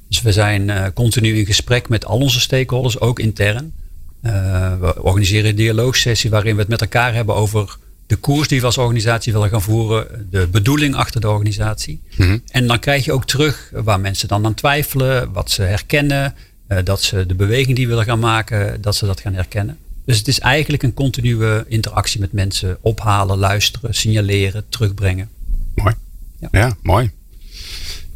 Dus 0.07 0.21
we 0.21 0.31
zijn 0.31 0.68
uh, 0.68 0.86
continu 0.94 1.38
in 1.38 1.45
gesprek 1.45 1.89
met 1.89 2.06
al 2.06 2.18
onze 2.18 2.39
stakeholders, 2.39 3.00
ook 3.00 3.19
intern. 3.19 3.74
Uh, 4.21 4.31
we 4.80 5.04
organiseren 5.04 5.50
een 5.50 5.56
dialoogsessie 5.56 6.30
waarin 6.30 6.54
we 6.54 6.59
het 6.59 6.69
met 6.69 6.81
elkaar 6.81 7.13
hebben 7.13 7.36
over 7.36 7.77
de 8.08 8.16
koers 8.16 8.48
die 8.48 8.60
we 8.60 8.66
als 8.66 8.78
organisatie 8.78 9.34
willen 9.34 9.50
gaan 9.50 9.62
voeren, 9.62 10.28
de 10.30 10.48
bedoeling 10.48 10.96
achter 10.96 11.22
de 11.22 11.30
organisatie. 11.30 12.02
Mm-hmm. 12.16 12.42
En 12.48 12.68
dan 12.68 12.80
krijg 12.80 13.06
je 13.06 13.12
ook 13.12 13.26
terug 13.26 13.72
waar 13.74 14.00
mensen 14.00 14.28
dan 14.28 14.46
aan 14.46 14.54
twijfelen, 14.54 15.32
wat 15.32 15.52
ze 15.52 15.62
herkennen, 15.62 16.34
uh, 16.68 16.78
dat 16.84 17.02
ze 17.02 17.26
de 17.26 17.36
beweging 17.36 17.76
die 17.76 17.88
willen 17.88 18.06
gaan 18.06 18.20
maken, 18.20 18.82
dat 18.82 18.96
ze 18.96 19.06
dat 19.06 19.20
gaan 19.20 19.34
herkennen. 19.34 19.78
Dus 20.06 20.18
het 20.18 20.28
is 20.28 20.40
eigenlijk 20.40 20.84
een 20.84 20.94
continue 20.94 21.64
interactie 21.68 22.20
met 22.20 22.32
mensen 22.32 22.78
ophalen, 22.82 23.38
luisteren, 23.38 23.94
signaleren, 23.94 24.64
terugbrengen. 24.70 25.30
Mooi. 25.76 25.94
Ja, 26.40 26.48
ja 26.52 26.76
mooi. 26.82 27.12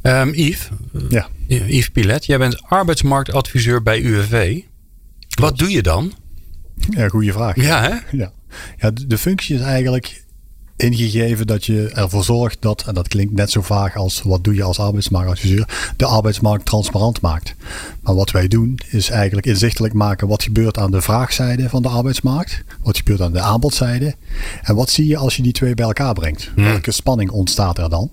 Um, 0.01 0.33
Yves, 0.33 0.69
ja. 1.09 1.27
Yves 1.47 1.89
Pilet, 1.89 2.25
jij 2.25 2.37
bent 2.37 2.61
arbeidsmarktadviseur 2.63 3.83
bij 3.83 4.01
UWV. 4.01 4.61
Wat 5.39 5.57
doe 5.57 5.71
je 5.71 5.81
dan? 5.81 6.13
Ja, 6.89 7.07
goede 7.07 7.31
vraag. 7.31 7.55
Ja, 7.55 7.81
hè? 7.81 8.17
Ja. 8.17 8.31
Ja, 8.77 8.91
de 9.07 9.17
functie 9.17 9.55
is 9.55 9.61
eigenlijk 9.61 10.25
ingegeven 10.77 11.47
dat 11.47 11.65
je 11.65 11.89
ervoor 11.89 12.23
zorgt 12.23 12.57
dat, 12.61 12.83
en 12.87 12.93
dat 12.93 13.07
klinkt 13.07 13.33
net 13.33 13.51
zo 13.51 13.61
vaag 13.61 13.95
als 13.95 14.21
wat 14.21 14.43
doe 14.43 14.55
je 14.55 14.63
als 14.63 14.79
arbeidsmarktadviseur, 14.79 15.93
de 15.97 16.05
arbeidsmarkt 16.05 16.65
transparant 16.65 17.21
maakt. 17.21 17.55
Maar 18.01 18.15
wat 18.15 18.31
wij 18.31 18.47
doen 18.47 18.79
is 18.89 19.09
eigenlijk 19.09 19.47
inzichtelijk 19.47 19.93
maken 19.93 20.27
wat 20.27 20.43
gebeurt 20.43 20.77
aan 20.77 20.91
de 20.91 21.01
vraagzijde 21.01 21.69
van 21.69 21.81
de 21.81 21.87
arbeidsmarkt, 21.87 22.63
wat 22.81 22.97
gebeurt 22.97 23.21
aan 23.21 23.33
de 23.33 23.39
aanbodzijde 23.39 24.15
en 24.63 24.75
wat 24.75 24.89
zie 24.89 25.07
je 25.07 25.17
als 25.17 25.35
je 25.35 25.43
die 25.43 25.51
twee 25.51 25.73
bij 25.73 25.85
elkaar 25.85 26.13
brengt. 26.13 26.51
Hmm. 26.55 26.63
Welke 26.63 26.91
spanning 26.91 27.29
ontstaat 27.29 27.77
er 27.77 27.89
dan? 27.89 28.09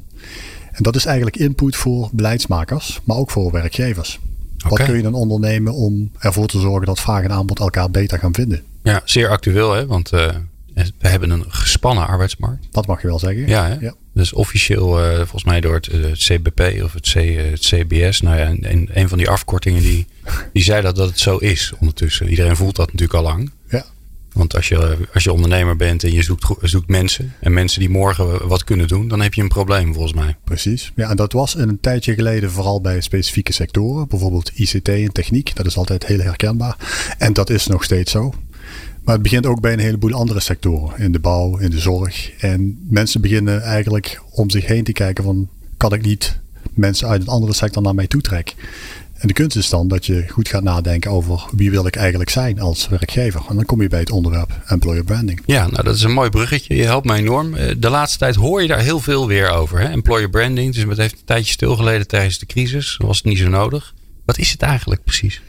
En 0.72 0.82
dat 0.82 0.96
is 0.96 1.04
eigenlijk 1.04 1.36
input 1.36 1.76
voor 1.76 2.08
beleidsmakers, 2.12 3.00
maar 3.04 3.16
ook 3.16 3.30
voor 3.30 3.52
werkgevers. 3.52 4.20
Wat 4.68 4.84
kun 4.84 4.96
je 4.96 5.02
dan 5.02 5.14
ondernemen 5.14 5.74
om 5.74 6.10
ervoor 6.18 6.46
te 6.46 6.60
zorgen 6.60 6.86
dat 6.86 7.00
vraag 7.00 7.22
en 7.22 7.32
aanbod 7.32 7.58
elkaar 7.58 7.90
beter 7.90 8.18
gaan 8.18 8.34
vinden? 8.34 8.62
Ja, 8.82 9.02
zeer 9.04 9.28
actueel, 9.28 9.72
hè? 9.72 9.86
want 9.86 10.12
uh, 10.12 10.28
we 10.74 11.08
hebben 11.08 11.30
een 11.30 11.44
gespannen 11.48 12.06
arbeidsmarkt. 12.06 12.66
Dat 12.70 12.86
mag 12.86 13.02
je 13.02 13.06
wel 13.06 13.18
zeggen. 13.18 13.48
Ja, 13.48 13.66
hè? 13.66 13.76
ja. 13.80 13.94
dus 14.12 14.32
officieel 14.32 15.04
uh, 15.04 15.16
volgens 15.16 15.44
mij 15.44 15.60
door 15.60 15.74
het, 15.74 15.86
het 15.86 16.18
CBP 16.18 16.82
of 16.82 16.92
het, 16.92 17.10
C, 17.12 17.14
het, 17.50 17.60
CBS. 17.60 18.20
Nou 18.20 18.36
ja, 18.36 18.54
en, 18.60 18.88
een 18.92 19.08
van 19.08 19.18
die 19.18 19.28
afkortingen 19.28 19.82
die, 19.82 20.06
die 20.52 20.62
zei 20.62 20.82
dat, 20.82 20.96
dat 20.96 21.08
het 21.08 21.18
zo 21.18 21.36
is 21.36 21.72
ondertussen. 21.78 22.28
Iedereen 22.28 22.56
voelt 22.56 22.76
dat 22.76 22.86
natuurlijk 22.86 23.14
al 23.14 23.22
lang. 23.22 23.50
Want 24.34 24.54
als 24.54 24.68
je, 24.68 24.96
als 25.14 25.24
je 25.24 25.32
ondernemer 25.32 25.76
bent 25.76 26.04
en 26.04 26.12
je 26.12 26.22
zoekt, 26.22 26.46
zoekt 26.60 26.88
mensen. 26.88 27.34
En 27.40 27.52
mensen 27.52 27.80
die 27.80 27.90
morgen 27.90 28.48
wat 28.48 28.64
kunnen 28.64 28.88
doen. 28.88 29.08
Dan 29.08 29.20
heb 29.20 29.34
je 29.34 29.42
een 29.42 29.48
probleem 29.48 29.92
volgens 29.92 30.12
mij. 30.14 30.36
Precies. 30.44 30.92
Ja, 30.94 31.10
en 31.10 31.16
dat 31.16 31.32
was 31.32 31.56
een 31.56 31.80
tijdje 31.80 32.14
geleden 32.14 32.50
vooral 32.50 32.80
bij 32.80 33.00
specifieke 33.00 33.52
sectoren. 33.52 34.08
Bijvoorbeeld 34.08 34.50
ICT 34.54 34.88
en 34.88 35.12
techniek. 35.12 35.56
Dat 35.56 35.66
is 35.66 35.76
altijd 35.76 36.06
heel 36.06 36.20
herkenbaar. 36.20 36.76
En 37.18 37.32
dat 37.32 37.50
is 37.50 37.66
nog 37.66 37.84
steeds 37.84 38.12
zo. 38.12 38.34
Maar 39.04 39.14
het 39.14 39.22
begint 39.22 39.46
ook 39.46 39.60
bij 39.60 39.72
een 39.72 39.78
heleboel 39.78 40.12
andere 40.12 40.40
sectoren. 40.40 40.98
In 40.98 41.12
de 41.12 41.18
bouw, 41.18 41.58
in 41.58 41.70
de 41.70 41.78
zorg. 41.78 42.30
En 42.38 42.86
mensen 42.88 43.20
beginnen 43.20 43.62
eigenlijk 43.62 44.22
om 44.30 44.50
zich 44.50 44.66
heen 44.66 44.84
te 44.84 44.92
kijken 44.92 45.24
van... 45.24 45.48
Kan 45.76 45.92
ik 45.92 46.02
niet 46.02 46.40
mensen 46.72 47.08
uit 47.08 47.22
een 47.22 47.28
andere 47.28 47.52
sector 47.52 47.82
naar 47.82 47.94
mij 47.94 48.06
toe 48.06 48.20
trekken? 48.20 48.56
En 49.24 49.30
de 49.30 49.36
kunst 49.36 49.56
is 49.56 49.68
dan 49.68 49.88
dat 49.88 50.06
je 50.06 50.28
goed 50.28 50.48
gaat 50.48 50.62
nadenken 50.62 51.10
over 51.10 51.44
wie 51.56 51.70
wil 51.70 51.86
ik 51.86 51.96
eigenlijk 51.96 52.30
zijn 52.30 52.60
als 52.60 52.88
werkgever. 52.88 53.42
En 53.48 53.56
dan 53.56 53.64
kom 53.64 53.82
je 53.82 53.88
bij 53.88 54.00
het 54.00 54.10
onderwerp 54.10 54.60
employer 54.66 55.04
branding. 55.04 55.42
Ja, 55.46 55.66
nou 55.66 55.82
dat 55.82 55.94
is 55.94 56.02
een 56.02 56.12
mooi 56.12 56.30
bruggetje. 56.30 56.76
Je 56.76 56.82
helpt 56.82 57.06
mij 57.06 57.18
enorm. 57.18 57.54
Eh, 57.54 57.74
de 57.78 57.90
laatste 57.90 58.18
tijd 58.18 58.34
hoor 58.34 58.62
je 58.62 58.68
daar 58.68 58.80
heel 58.80 59.00
veel 59.00 59.26
weer 59.26 59.50
over. 59.50 59.80
Hè? 59.80 59.88
Employer 59.88 60.30
branding. 60.30 60.74
Dus 60.74 60.84
het 60.84 60.96
heeft 60.96 61.14
een 61.14 61.24
tijdje 61.24 61.52
stilgeleden 61.52 62.06
tijdens 62.06 62.38
de 62.38 62.46
crisis. 62.46 62.96
Was 62.96 63.16
het 63.16 63.26
niet 63.26 63.38
zo 63.38 63.48
nodig. 63.48 63.94
Wat 64.24 64.38
is 64.38 64.50
het 64.50 64.62
eigenlijk 64.62 65.04
precies? 65.04 65.42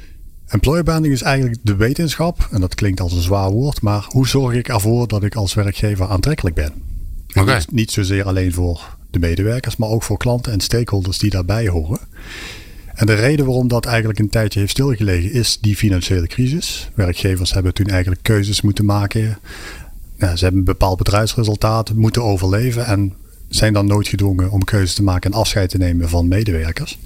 Employer 0.48 0.84
branding 0.84 1.14
is 1.14 1.22
eigenlijk 1.22 1.58
de 1.62 1.76
wetenschap. 1.76 2.48
En 2.52 2.62
dat 2.62 2.76
klinkt 2.76 3.00
als 3.00 3.14
een 3.14 3.22
zwaar 3.22 3.50
woord. 3.50 3.82
Maar 3.82 4.06
hoe 4.08 4.28
zorg 4.28 4.54
ik 4.54 4.68
ervoor 4.68 5.08
dat 5.08 5.24
ik 5.24 5.36
als 5.36 5.54
werkgever 5.54 6.08
aantrekkelijk 6.08 6.56
ben? 6.56 6.74
Okay. 7.34 7.58
Niet, 7.58 7.72
niet 7.72 7.92
zozeer 7.92 8.26
alleen 8.26 8.54
voor 8.54 8.98
de 9.12 9.20
medewerkers, 9.20 9.76
maar 9.76 9.90
ook 9.90 10.04
voor 10.04 10.18
klanten 10.18 10.52
en 10.52 10.60
stakeholders 10.60 11.18
die 11.18 11.30
daarbij 11.30 11.68
horen. 11.68 12.00
En 12.96 13.06
de 13.06 13.14
reden 13.14 13.46
waarom 13.46 13.68
dat 13.68 13.86
eigenlijk 13.86 14.20
een 14.20 14.30
tijdje 14.30 14.60
heeft 14.60 14.72
stilgelegen 14.72 15.32
is 15.32 15.58
die 15.62 15.76
financiële 15.76 16.28
crisis. 16.28 16.90
Werkgevers 16.94 17.54
hebben 17.54 17.74
toen 17.74 17.86
eigenlijk 17.86 18.24
keuzes 18.24 18.62
moeten 18.62 18.86
maken. 18.86 19.38
Ze 20.20 20.26
hebben 20.26 20.58
een 20.58 20.64
bepaald 20.64 20.98
bedrijfsresultaat 20.98 21.94
moeten 21.94 22.24
overleven 22.24 22.86
en 22.86 23.14
zijn 23.50 23.74
dan 23.74 23.88
noodgedwongen 23.88 24.52
om 24.52 24.64
keuzes 24.64 24.94
te 24.94 25.04
maken 25.04 25.32
en 25.32 25.38
afscheid 25.38 25.70
te 25.70 25.78
nemen 25.78 26.10
van 26.10 26.28
medewerkers. 26.28 27.00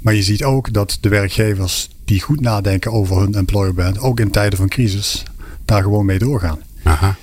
Maar 0.00 0.14
je 0.14 0.22
ziet 0.22 0.44
ook 0.44 0.72
dat 0.72 0.98
de 1.00 1.08
werkgevers 1.08 1.90
die 2.04 2.20
goed 2.20 2.40
nadenken 2.40 2.92
over 2.92 3.20
hun 3.20 3.34
employer 3.34 3.74
brand, 3.74 3.98
ook 3.98 4.20
in 4.20 4.30
tijden 4.30 4.58
van 4.58 4.68
crisis, 4.68 5.22
daar 5.64 5.82
gewoon 5.82 6.06
mee 6.06 6.18
doorgaan. 6.18 6.58
Aha. 6.82 7.16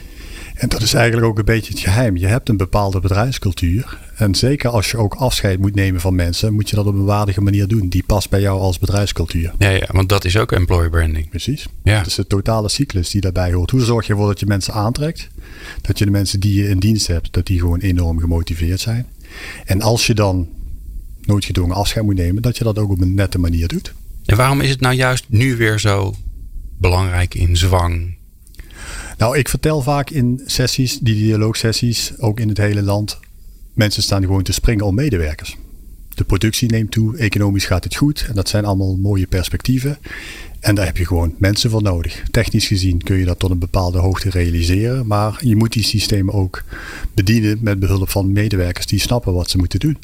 En 0.57 0.69
dat 0.69 0.81
is 0.81 0.93
eigenlijk 0.93 1.27
ook 1.27 1.37
een 1.37 1.45
beetje 1.45 1.71
het 1.71 1.81
geheim. 1.81 2.17
Je 2.17 2.27
hebt 2.27 2.49
een 2.49 2.57
bepaalde 2.57 2.99
bedrijfscultuur. 2.99 3.99
En 4.15 4.35
zeker 4.35 4.69
als 4.69 4.91
je 4.91 4.97
ook 4.97 5.13
afscheid 5.13 5.59
moet 5.59 5.75
nemen 5.75 6.01
van 6.01 6.15
mensen, 6.15 6.53
moet 6.53 6.69
je 6.69 6.75
dat 6.75 6.85
op 6.85 6.93
een 6.93 7.05
waardige 7.05 7.41
manier 7.41 7.67
doen. 7.67 7.89
Die 7.89 8.03
past 8.03 8.29
bij 8.29 8.41
jou 8.41 8.59
als 8.59 8.79
bedrijfscultuur. 8.79 9.53
Ja, 9.57 9.69
ja 9.69 9.87
want 9.91 10.09
dat 10.09 10.25
is 10.25 10.37
ook 10.37 10.51
employer 10.51 10.89
branding. 10.89 11.29
Precies. 11.29 11.67
Ja. 11.83 11.97
Dat 11.97 12.07
is 12.07 12.15
de 12.15 12.27
totale 12.27 12.69
cyclus 12.69 13.09
die 13.09 13.21
daarbij 13.21 13.53
hoort. 13.53 13.71
Hoe 13.71 13.81
zorg 13.81 14.05
je 14.05 14.11
ervoor 14.13 14.27
dat 14.27 14.39
je 14.39 14.45
mensen 14.45 14.73
aantrekt? 14.73 15.27
Dat 15.81 15.99
je 15.99 16.05
de 16.05 16.11
mensen 16.11 16.39
die 16.39 16.53
je 16.61 16.69
in 16.69 16.79
dienst 16.79 17.07
hebt, 17.07 17.33
dat 17.33 17.45
die 17.45 17.59
gewoon 17.59 17.79
enorm 17.79 18.19
gemotiveerd 18.19 18.79
zijn. 18.79 19.05
En 19.65 19.81
als 19.81 20.07
je 20.07 20.13
dan 20.13 20.49
noodgedwongen 21.21 21.75
afscheid 21.75 22.05
moet 22.05 22.15
nemen, 22.15 22.41
dat 22.41 22.57
je 22.57 22.63
dat 22.63 22.77
ook 22.77 22.91
op 22.91 23.01
een 23.01 23.13
nette 23.13 23.39
manier 23.39 23.67
doet. 23.67 23.93
En 24.25 24.37
waarom 24.37 24.61
is 24.61 24.69
het 24.69 24.79
nou 24.79 24.95
juist 24.95 25.25
nu 25.27 25.55
weer 25.55 25.79
zo 25.79 26.15
belangrijk 26.77 27.33
in 27.33 27.57
zwang? 27.57 28.16
Nou, 29.17 29.37
ik 29.37 29.49
vertel 29.49 29.81
vaak 29.81 30.09
in 30.09 30.41
sessies, 30.45 30.99
die 30.99 31.15
dialoogsessies, 31.15 32.13
ook 32.17 32.39
in 32.39 32.47
het 32.47 32.57
hele 32.57 32.81
land. 32.81 33.19
Mensen 33.73 34.03
staan 34.03 34.21
gewoon 34.21 34.43
te 34.43 34.53
springen 34.53 34.85
om 34.85 34.95
medewerkers. 34.95 35.57
De 36.15 36.23
productie 36.23 36.69
neemt 36.69 36.91
toe, 36.91 37.17
economisch 37.17 37.65
gaat 37.65 37.83
het 37.83 37.95
goed. 37.95 38.25
En 38.29 38.35
dat 38.35 38.49
zijn 38.49 38.65
allemaal 38.65 38.95
mooie 38.95 39.27
perspectieven. 39.27 39.97
En 40.59 40.75
daar 40.75 40.85
heb 40.85 40.97
je 40.97 41.05
gewoon 41.05 41.35
mensen 41.37 41.69
voor 41.69 41.81
nodig. 41.81 42.23
Technisch 42.31 42.67
gezien 42.67 43.03
kun 43.03 43.17
je 43.17 43.25
dat 43.25 43.39
tot 43.39 43.51
een 43.51 43.59
bepaalde 43.59 43.97
hoogte 43.97 44.29
realiseren. 44.29 45.07
Maar 45.07 45.39
je 45.45 45.55
moet 45.55 45.73
die 45.73 45.83
systemen 45.83 46.33
ook 46.33 46.63
bedienen 47.13 47.57
met 47.61 47.79
behulp 47.79 48.09
van 48.09 48.31
medewerkers 48.31 48.85
die 48.85 48.99
snappen 48.99 49.33
wat 49.33 49.49
ze 49.49 49.57
moeten 49.57 49.79
doen. 49.79 49.97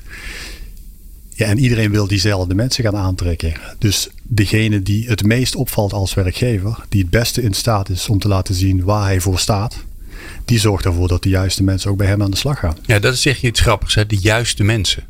Ja, 1.35 1.45
en 1.45 1.59
iedereen 1.59 1.91
wil 1.91 2.07
diezelfde 2.07 2.55
mensen 2.55 2.83
gaan 2.83 2.97
aantrekken. 2.97 3.53
Dus 3.77 4.09
degene 4.23 4.81
die 4.81 5.07
het 5.07 5.23
meest 5.23 5.55
opvalt 5.55 5.93
als 5.93 6.13
werkgever, 6.13 6.85
die 6.89 7.01
het 7.01 7.09
beste 7.09 7.41
in 7.41 7.53
staat 7.53 7.89
is 7.89 8.09
om 8.09 8.19
te 8.19 8.27
laten 8.27 8.55
zien 8.55 8.83
waar 8.83 9.03
hij 9.03 9.19
voor 9.19 9.39
staat, 9.39 9.83
die 10.45 10.59
zorgt 10.59 10.85
ervoor 10.85 11.07
dat 11.07 11.23
de 11.23 11.29
juiste 11.29 11.63
mensen 11.63 11.91
ook 11.91 11.97
bij 11.97 12.07
hem 12.07 12.21
aan 12.21 12.31
de 12.31 12.37
slag 12.37 12.59
gaan. 12.59 12.77
Ja, 12.85 12.99
dat 12.99 13.17
zeg 13.17 13.41
je 13.41 13.47
iets 13.47 13.59
grappigs, 13.59 13.95
hè? 13.95 14.05
de 14.05 14.17
juiste 14.17 14.63
mensen. 14.63 15.03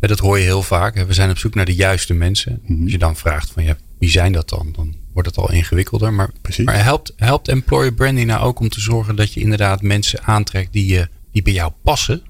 Dat 0.00 0.18
hoor 0.18 0.38
je 0.38 0.44
heel 0.44 0.62
vaak. 0.62 1.06
We 1.06 1.12
zijn 1.12 1.30
op 1.30 1.38
zoek 1.38 1.54
naar 1.54 1.64
de 1.64 1.74
juiste 1.74 2.14
mensen. 2.14 2.60
Mhm. 2.62 2.82
Als 2.82 2.90
je 2.90 2.98
dan 2.98 3.16
vraagt 3.16 3.50
van 3.50 3.64
ja, 3.64 3.76
wie 3.98 4.10
zijn 4.10 4.32
dat 4.32 4.48
dan? 4.48 4.72
Dan 4.76 4.94
wordt 5.12 5.28
het 5.28 5.38
al 5.38 5.52
ingewikkelder. 5.52 6.12
Maar, 6.12 6.30
Precies. 6.40 6.64
maar 6.64 6.84
helpt, 6.84 7.12
helpt 7.16 7.48
employer 7.48 7.92
branding 7.92 8.26
nou 8.26 8.44
ook 8.44 8.60
om 8.60 8.68
te 8.68 8.80
zorgen 8.80 9.16
dat 9.16 9.32
je 9.32 9.40
inderdaad 9.40 9.82
mensen 9.82 10.22
aantrekt 10.24 10.72
die, 10.72 10.98
uh, 10.98 11.02
die 11.32 11.42
bij 11.42 11.52
jou 11.52 11.72
passen? 11.82 12.22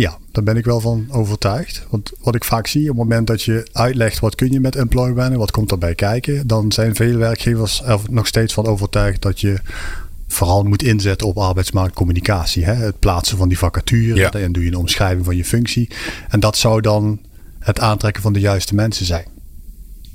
Ja, 0.00 0.18
daar 0.32 0.44
ben 0.44 0.56
ik 0.56 0.64
wel 0.64 0.80
van 0.80 1.06
overtuigd. 1.10 1.86
Want 1.90 2.12
wat 2.20 2.34
ik 2.34 2.44
vaak 2.44 2.66
zie, 2.66 2.82
op 2.82 2.88
het 2.88 2.96
moment 2.96 3.26
dat 3.26 3.42
je 3.42 3.68
uitlegt 3.72 4.18
wat 4.18 4.34
kun 4.34 4.52
je 4.52 4.60
met 4.60 4.76
employer 4.76 5.14
branding, 5.14 5.40
wat 5.40 5.50
komt 5.50 5.70
erbij 5.70 5.94
kijken, 5.94 6.46
dan 6.46 6.72
zijn 6.72 6.94
veel 6.94 7.16
werkgevers 7.16 7.82
er 7.84 8.00
nog 8.10 8.26
steeds 8.26 8.54
van 8.54 8.66
overtuigd 8.66 9.22
dat 9.22 9.40
je 9.40 9.60
vooral 10.26 10.62
moet 10.62 10.82
inzetten 10.82 11.26
op 11.26 11.38
arbeidsmarktcommunicatie. 11.38 12.64
Hè? 12.64 12.74
Het 12.74 12.98
plaatsen 12.98 13.36
van 13.36 13.48
die 13.48 13.58
vacature. 13.58 14.14
Ja. 14.14 14.30
Dan 14.30 14.52
doe 14.52 14.62
je 14.62 14.68
een 14.68 14.76
omschrijving 14.76 15.24
van 15.24 15.36
je 15.36 15.44
functie. 15.44 15.90
En 16.28 16.40
dat 16.40 16.56
zou 16.56 16.80
dan 16.80 17.20
het 17.58 17.80
aantrekken 17.80 18.22
van 18.22 18.32
de 18.32 18.40
juiste 18.40 18.74
mensen 18.74 19.06
zijn. 19.06 19.26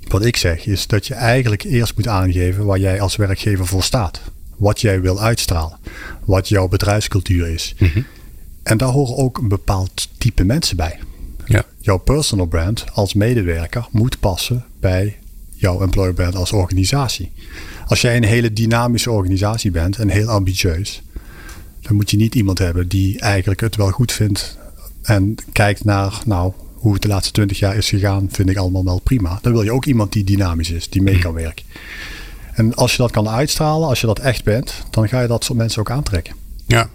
Wat 0.08 0.26
ik 0.26 0.38
zeg 0.38 0.66
is 0.66 0.88
dat 0.88 1.08
je 1.08 1.14
eigenlijk 1.14 1.64
eerst 1.64 1.96
moet 1.96 2.08
aangeven 2.08 2.66
waar 2.66 2.80
jij 2.80 3.02
als 3.02 3.16
werkgever 3.16 3.68
voor 3.68 3.84
staat. 3.84 4.22
Wat 4.58 4.82
jij 4.82 5.02
wil 5.02 5.22
uitstralen. 5.22 5.78
Wat 6.26 6.50
jouw 6.50 6.68
bedrijfscultuur 6.68 7.48
is. 7.48 7.76
Mhm. 7.80 8.02
En 8.64 8.78
daar 8.78 8.90
horen 8.90 9.18
ook 9.18 9.38
een 9.38 9.48
bepaald 9.48 10.08
type 10.18 10.44
mensen 10.44 10.78
bij. 10.78 11.00
Ja. 11.46 11.66
Jouw 11.80 11.98
personal 11.98 12.46
brand 12.46 12.86
als 12.94 13.14
medewerker 13.14 13.88
moet 13.92 14.20
passen 14.20 14.66
bij 14.80 15.18
jouw 15.50 15.82
employer 15.82 16.14
brand 16.14 16.36
als 16.36 16.52
organisatie. 16.52 17.32
Als 17.88 18.02
jij 18.02 18.18
een 18.18 18.24
hele 18.24 18.54
dynamische 18.54 19.12
organisatie 19.12 19.72
bent 19.72 19.98
en 19.98 20.10
heel 20.10 20.28
ambitieus, 20.28 21.02
dan 21.82 21.96
moet 21.96 22.12
je 22.12 22.18
niet 22.18 22.36
iemand 22.36 22.58
hebben 22.58 22.88
die 22.88 23.20
eigenlijk 23.20 23.60
het 23.60 23.76
wel 23.76 23.90
goed 23.90 24.12
vindt 24.12 24.58
en 25.02 25.36
kijkt 25.52 25.84
naar, 25.84 26.22
nou, 26.26 26.54
hoe 26.74 26.94
het 26.94 27.02
de 27.02 27.08
laatste 27.08 27.32
twintig 27.32 27.60
jaar 27.60 27.76
is 27.76 27.90
gegaan, 27.90 28.28
vind 28.32 28.50
ik 28.50 28.58
allemaal 28.58 28.84
wel 28.84 29.00
prima. 29.00 29.40
Dan 29.42 29.52
wil 29.52 29.62
je 29.62 29.72
ook 29.72 29.86
iemand 29.86 30.12
die 30.12 30.24
dynamisch 30.24 30.70
is, 30.72 30.90
die 30.90 31.02
mee 31.02 31.20
kan 31.20 31.34
werken. 31.34 31.66
En 32.54 32.76
als 32.76 32.92
je 32.92 32.98
dat 32.98 33.12
kan 33.12 33.30
uitstralen, 33.30 33.88
als 33.88 34.02
je 34.02 34.08
dat 34.08 34.20
echt 34.20 34.44
bent, 34.44 34.74
dan 34.90 35.08
ga 35.08 35.22
je 35.22 35.28
dat 35.28 35.44
soort 35.44 35.58
mensen 35.58 35.80
ook 35.80 35.92
aantrekken. 35.92 36.36
Ja. 36.66 36.90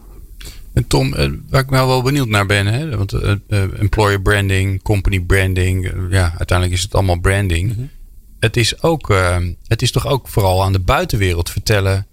En 0.79 0.87
Tom, 0.87 1.15
eh, 1.15 1.31
waar 1.49 1.63
ik 1.63 1.71
nou 1.71 1.89
wel 1.89 2.03
benieuwd 2.03 2.29
naar 2.29 2.47
ben, 2.47 2.67
hè? 2.67 2.97
want 2.97 3.13
uh, 3.13 3.33
employer 3.79 4.23
branding, 4.23 4.83
company 4.83 5.21
branding, 5.21 5.93
ja, 6.11 6.35
uiteindelijk 6.37 6.79
is 6.79 6.83
het 6.83 6.95
allemaal 6.95 7.21
branding. 7.21 7.71
Mhm. 7.73 7.87
Het 8.39 8.57
is 8.57 8.83
ook, 8.83 9.15
het 9.67 9.83
is 9.83 9.93
toch 9.93 10.07
ook 10.07 10.29
vooral 10.29 10.63
aan 10.63 10.73
de 10.73 10.79
buitenwereld 10.79 11.51
vertellen 11.51 12.07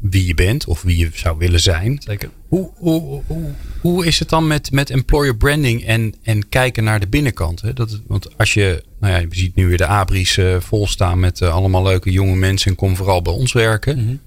wie 0.00 0.26
je 0.26 0.34
bent 0.34 0.66
of 0.66 0.82
wie 0.82 0.96
je 0.96 1.10
zou 1.14 1.38
willen 1.38 1.60
zijn. 1.60 1.96
Zeker. 2.04 2.30
Hoe, 2.48 2.70
hoe, 2.74 3.22
hoe, 3.26 3.50
hoe 3.80 4.06
is 4.06 4.18
het 4.18 4.28
dan 4.28 4.46
met, 4.46 4.72
met 4.72 4.90
employer 4.90 5.36
branding 5.36 5.84
en, 5.84 6.14
en 6.22 6.48
kijken 6.48 6.84
naar 6.84 7.00
de 7.00 7.08
binnenkant? 7.08 7.60
Hè? 7.60 7.72
Dat, 7.72 8.00
want 8.06 8.38
als 8.38 8.54
je, 8.54 8.82
nou 9.00 9.12
ja, 9.12 9.18
je 9.18 9.26
ziet 9.30 9.54
nu 9.54 9.66
weer 9.66 9.76
de 9.76 9.86
abris 9.86 10.36
uh, 10.36 10.60
volstaan 10.60 11.20
met 11.20 11.42
allemaal 11.42 11.82
leuke 11.82 12.10
jonge 12.10 12.36
mensen 12.36 12.70
en 12.70 12.76
kom 12.76 12.96
vooral 12.96 13.22
bij 13.22 13.32
ons 13.32 13.52
werken. 13.52 13.98
Mm 13.98 14.20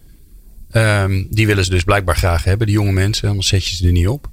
um, 0.71 1.27
die 1.29 1.47
willen 1.47 1.63
ze 1.63 1.69
dus 1.69 1.83
blijkbaar 1.83 2.17
graag 2.17 2.43
hebben, 2.43 2.67
die 2.67 2.75
jonge 2.75 2.91
mensen, 2.91 3.29
anders 3.29 3.47
zet 3.47 3.65
je 3.65 3.75
ze 3.75 3.85
er 3.85 3.91
niet 3.91 4.07
op. 4.07 4.29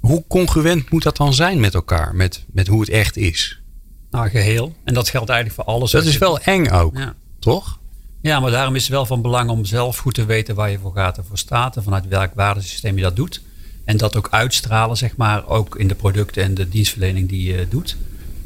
Hoe 0.00 0.24
congruent 0.28 0.90
moet 0.90 1.02
dat 1.02 1.16
dan 1.16 1.34
zijn 1.34 1.60
met 1.60 1.74
elkaar, 1.74 2.14
met, 2.14 2.44
met 2.52 2.66
hoe 2.66 2.80
het 2.80 2.88
echt 2.88 3.16
is? 3.16 3.60
Nou, 4.10 4.28
geheel. 4.28 4.74
En 4.84 4.94
dat 4.94 5.08
geldt 5.08 5.30
eigenlijk 5.30 5.60
voor 5.60 5.74
alles. 5.74 5.90
Dat 5.90 6.04
is 6.04 6.18
wel 6.18 6.38
eng 6.38 6.68
ook, 6.68 6.96
ja. 6.96 7.14
toch? 7.38 7.78
Ja, 8.22 8.40
maar 8.40 8.50
daarom 8.50 8.74
is 8.74 8.82
het 8.82 8.90
wel 8.90 9.06
van 9.06 9.22
belang 9.22 9.50
om 9.50 9.64
zelf 9.64 9.98
goed 9.98 10.14
te 10.14 10.24
weten 10.24 10.54
waar 10.54 10.70
je 10.70 10.78
voor 10.78 10.94
gaat 10.94 11.18
en 11.18 11.24
voor 11.24 11.38
staat. 11.38 11.76
En 11.76 11.82
vanuit 11.82 12.08
welk 12.08 12.30
waardesysteem 12.34 12.96
je 12.96 13.02
dat 13.02 13.16
doet. 13.16 13.40
En 13.84 13.96
dat 13.96 14.16
ook 14.16 14.28
uitstralen, 14.30 14.96
zeg 14.96 15.16
maar, 15.16 15.48
ook 15.48 15.76
in 15.76 15.88
de 15.88 15.94
producten 15.94 16.42
en 16.42 16.54
de 16.54 16.68
dienstverlening 16.68 17.28
die 17.28 17.52
je 17.52 17.66
doet. 17.68 17.96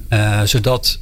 Uh, 0.09 0.43
zodat, 0.43 0.99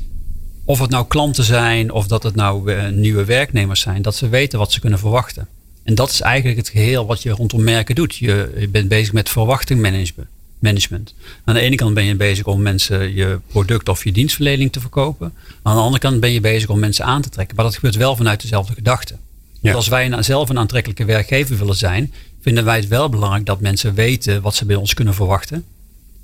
of 0.64 0.78
het 0.78 0.90
nou 0.90 1.06
klanten 1.06 1.44
zijn 1.44 1.90
of 1.90 2.06
dat 2.06 2.22
het 2.22 2.34
nou 2.34 2.72
uh, 2.72 2.88
nieuwe 2.88 3.24
werknemers 3.24 3.80
zijn, 3.80 4.02
dat 4.02 4.16
ze 4.16 4.28
weten 4.28 4.58
wat 4.58 4.72
ze 4.72 4.80
kunnen 4.80 4.98
verwachten. 4.98 5.48
En 5.82 5.94
dat 5.94 6.10
is 6.10 6.20
eigenlijk 6.20 6.56
het 6.58 6.68
geheel 6.68 7.06
wat 7.06 7.22
je 7.22 7.30
rondom 7.30 7.64
merken 7.64 7.94
doet. 7.94 8.16
Je, 8.16 8.52
je 8.58 8.68
bent 8.68 8.88
bezig 8.88 9.12
met 9.12 9.28
verwachtingmanagement 9.28 10.28
management. 10.62 11.14
Aan 11.44 11.54
de 11.54 11.60
ene 11.60 11.76
kant 11.76 11.94
ben 11.94 12.04
je 12.04 12.14
bezig 12.14 12.46
om 12.46 12.62
mensen 12.62 13.14
je 13.14 13.40
product 13.46 13.88
of 13.88 14.04
je 14.04 14.12
dienstverlening 14.12 14.72
te 14.72 14.80
verkopen. 14.80 15.32
Aan 15.62 15.76
de 15.76 15.82
andere 15.82 15.98
kant 15.98 16.20
ben 16.20 16.30
je 16.30 16.40
bezig 16.40 16.68
om 16.68 16.78
mensen 16.78 17.04
aan 17.04 17.22
te 17.22 17.28
trekken. 17.28 17.56
Maar 17.56 17.64
dat 17.64 17.74
gebeurt 17.74 17.96
wel 17.96 18.16
vanuit 18.16 18.42
dezelfde 18.42 18.74
gedachte. 18.74 19.16
Ja. 19.60 19.74
Als 19.74 19.88
wij 19.88 20.22
zelf 20.22 20.48
een 20.48 20.58
aantrekkelijke 20.58 21.04
werkgever 21.04 21.58
willen 21.58 21.76
zijn, 21.76 22.12
vinden 22.40 22.64
wij 22.64 22.76
het 22.76 22.88
wel 22.88 23.08
belangrijk 23.08 23.46
dat 23.46 23.60
mensen 23.60 23.94
weten 23.94 24.42
wat 24.42 24.54
ze 24.54 24.64
bij 24.64 24.76
ons 24.76 24.94
kunnen 24.94 25.14
verwachten. 25.14 25.64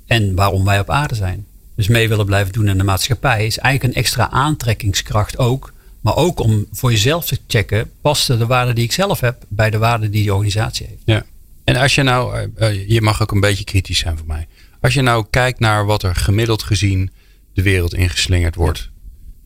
En 0.05 0.35
waarom 0.35 0.65
wij 0.65 0.79
op 0.79 0.89
aarde 0.89 1.15
zijn. 1.15 1.45
Dus 1.75 1.87
mee 1.87 2.09
willen 2.09 2.25
blijven 2.25 2.53
doen 2.53 2.67
in 2.67 2.77
de 2.77 2.83
maatschappij 2.83 3.45
is 3.45 3.57
eigenlijk 3.57 3.95
een 3.95 4.01
extra 4.01 4.29
aantrekkingskracht 4.29 5.37
ook. 5.37 5.73
Maar 6.01 6.15
ook 6.15 6.39
om 6.39 6.67
voor 6.71 6.91
jezelf 6.91 7.25
te 7.25 7.37
checken, 7.47 7.91
past 8.01 8.27
de 8.27 8.45
waarde 8.45 8.73
die 8.73 8.83
ik 8.83 8.91
zelf 8.91 9.19
heb 9.19 9.45
bij 9.47 9.69
de 9.69 9.77
waarde 9.77 10.09
die 10.09 10.21
die 10.21 10.33
organisatie 10.33 10.85
heeft. 10.85 11.01
Ja. 11.05 11.25
En 11.63 11.75
als 11.75 11.95
je 11.95 12.03
nou, 12.03 12.35
eh, 12.35 12.69
eh, 12.69 12.89
je 12.89 13.01
mag 13.01 13.21
ook 13.21 13.31
een 13.31 13.39
beetje 13.39 13.63
kritisch 13.63 13.99
zijn 13.99 14.17
voor 14.17 14.27
mij. 14.27 14.47
Als 14.81 14.93
je 14.93 15.01
nou 15.01 15.25
kijkt 15.29 15.59
naar 15.59 15.85
wat 15.85 16.03
er 16.03 16.15
gemiddeld 16.15 16.63
gezien 16.63 17.11
de 17.53 17.61
wereld 17.61 17.93
ingeslingerd 17.93 18.55
wordt, 18.55 18.89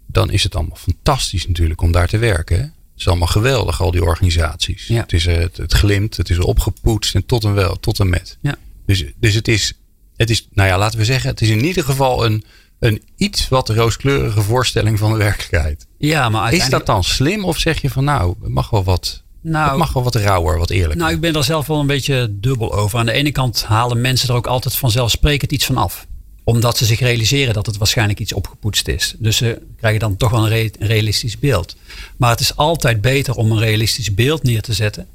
dan 0.08 0.32
is 0.32 0.44
het 0.44 0.56
allemaal 0.56 0.78
fantastisch 0.78 1.48
natuurlijk 1.48 1.82
om 1.82 1.92
daar 1.92 2.08
te 2.08 2.18
werken. 2.18 2.58
Hè? 2.58 2.64
Het 2.64 3.02
is 3.02 3.08
allemaal 3.08 3.28
geweldig, 3.28 3.82
al 3.82 3.92
die 3.92 4.04
organisaties. 4.04 4.88
Ja. 4.88 5.02
Het, 5.02 5.14
is, 5.14 5.26
eh, 5.26 5.38
het, 5.38 5.58
het 5.58 5.74
glimt, 5.74 6.18
het 6.18 6.30
is 6.30 6.40
opgepoetst 6.40 7.16
en 7.16 7.26
tot 7.26 7.44
en 7.44 7.54
wel, 7.54 7.80
tot 7.80 8.00
en 8.00 8.10
met. 8.10 8.38
Ja. 8.42 8.56
Dus, 8.86 9.06
dus 9.20 9.34
het, 9.34 9.48
is, 9.48 9.74
het 10.16 10.30
is, 10.30 10.48
nou 10.52 10.70
ja, 10.70 10.78
laten 10.78 11.00
we 11.00 11.06
zeggen, 11.06 11.30
het 11.30 11.42
is 11.42 11.50
in 11.50 11.66
ieder 11.66 11.84
geval 11.84 12.26
een, 12.26 12.44
een 12.80 13.02
iets 13.16 13.50
wat 13.50 13.70
rooskleurige 13.70 14.42
voorstelling 14.42 15.00
van 15.00 15.12
de 15.12 15.18
werkelijkheid. 15.18 15.88
Ja, 16.08 16.30
maar 16.30 16.54
Is 16.54 16.70
dat 16.70 16.86
dan 16.86 17.04
slim 17.04 17.46
of 17.46 17.58
zeg 17.58 17.82
je 17.82 17.90
van 17.90 18.04
nou, 18.04 18.36
het 18.42 18.52
mag 18.52 18.70
wel 18.70 18.84
wat 18.84 19.22
nou, 19.42 19.70
het 19.70 19.78
mag 19.78 19.94
wel 19.94 20.04
wat 20.04 20.16
rauwer, 20.16 20.58
wat 20.58 20.70
eerlijker. 20.70 20.98
Nou, 20.98 21.14
ik 21.14 21.20
ben 21.20 21.36
er 21.36 21.44
zelf 21.44 21.68
wel 21.68 21.80
een 21.80 21.88
beetje 21.88 22.28
dubbel 22.32 22.74
over. 22.74 23.00
Aan 23.00 23.06
de 23.06 23.12
ene 23.12 23.32
kant 23.32 23.64
halen 23.64 24.02
mensen 24.02 24.30
er 24.30 24.36
ook 24.36 24.48
altijd 24.48 24.76
vanzelfsprekend 24.76 25.52
iets 25.52 25.66
van 25.66 25.78
af. 25.78 26.08
Omdat 26.44 26.78
ze 26.78 26.86
zich 26.86 27.00
realiseren 27.00 27.54
dat 27.54 27.66
het 27.66 27.78
waarschijnlijk 27.78 28.20
iets 28.20 28.34
opgepoetst 28.34 28.88
is. 28.88 29.16
Dus 29.18 29.38
ze 29.38 29.62
krijgen 29.78 30.00
dan 30.00 30.18
toch 30.18 30.32
wel 30.32 30.52
een, 30.52 30.72
realistisch 30.80 31.40
beeld. 31.40 31.76
Maar 32.18 32.30
het 32.30 32.40
is 32.40 32.56
altijd 32.56 33.02
beter 33.02 33.36
om 33.36 33.52
een 33.52 33.60
realistisch 33.60 34.14
beeld 34.14 34.44
neer 34.44 34.62
te 34.62 34.74
zetten. 34.74 35.08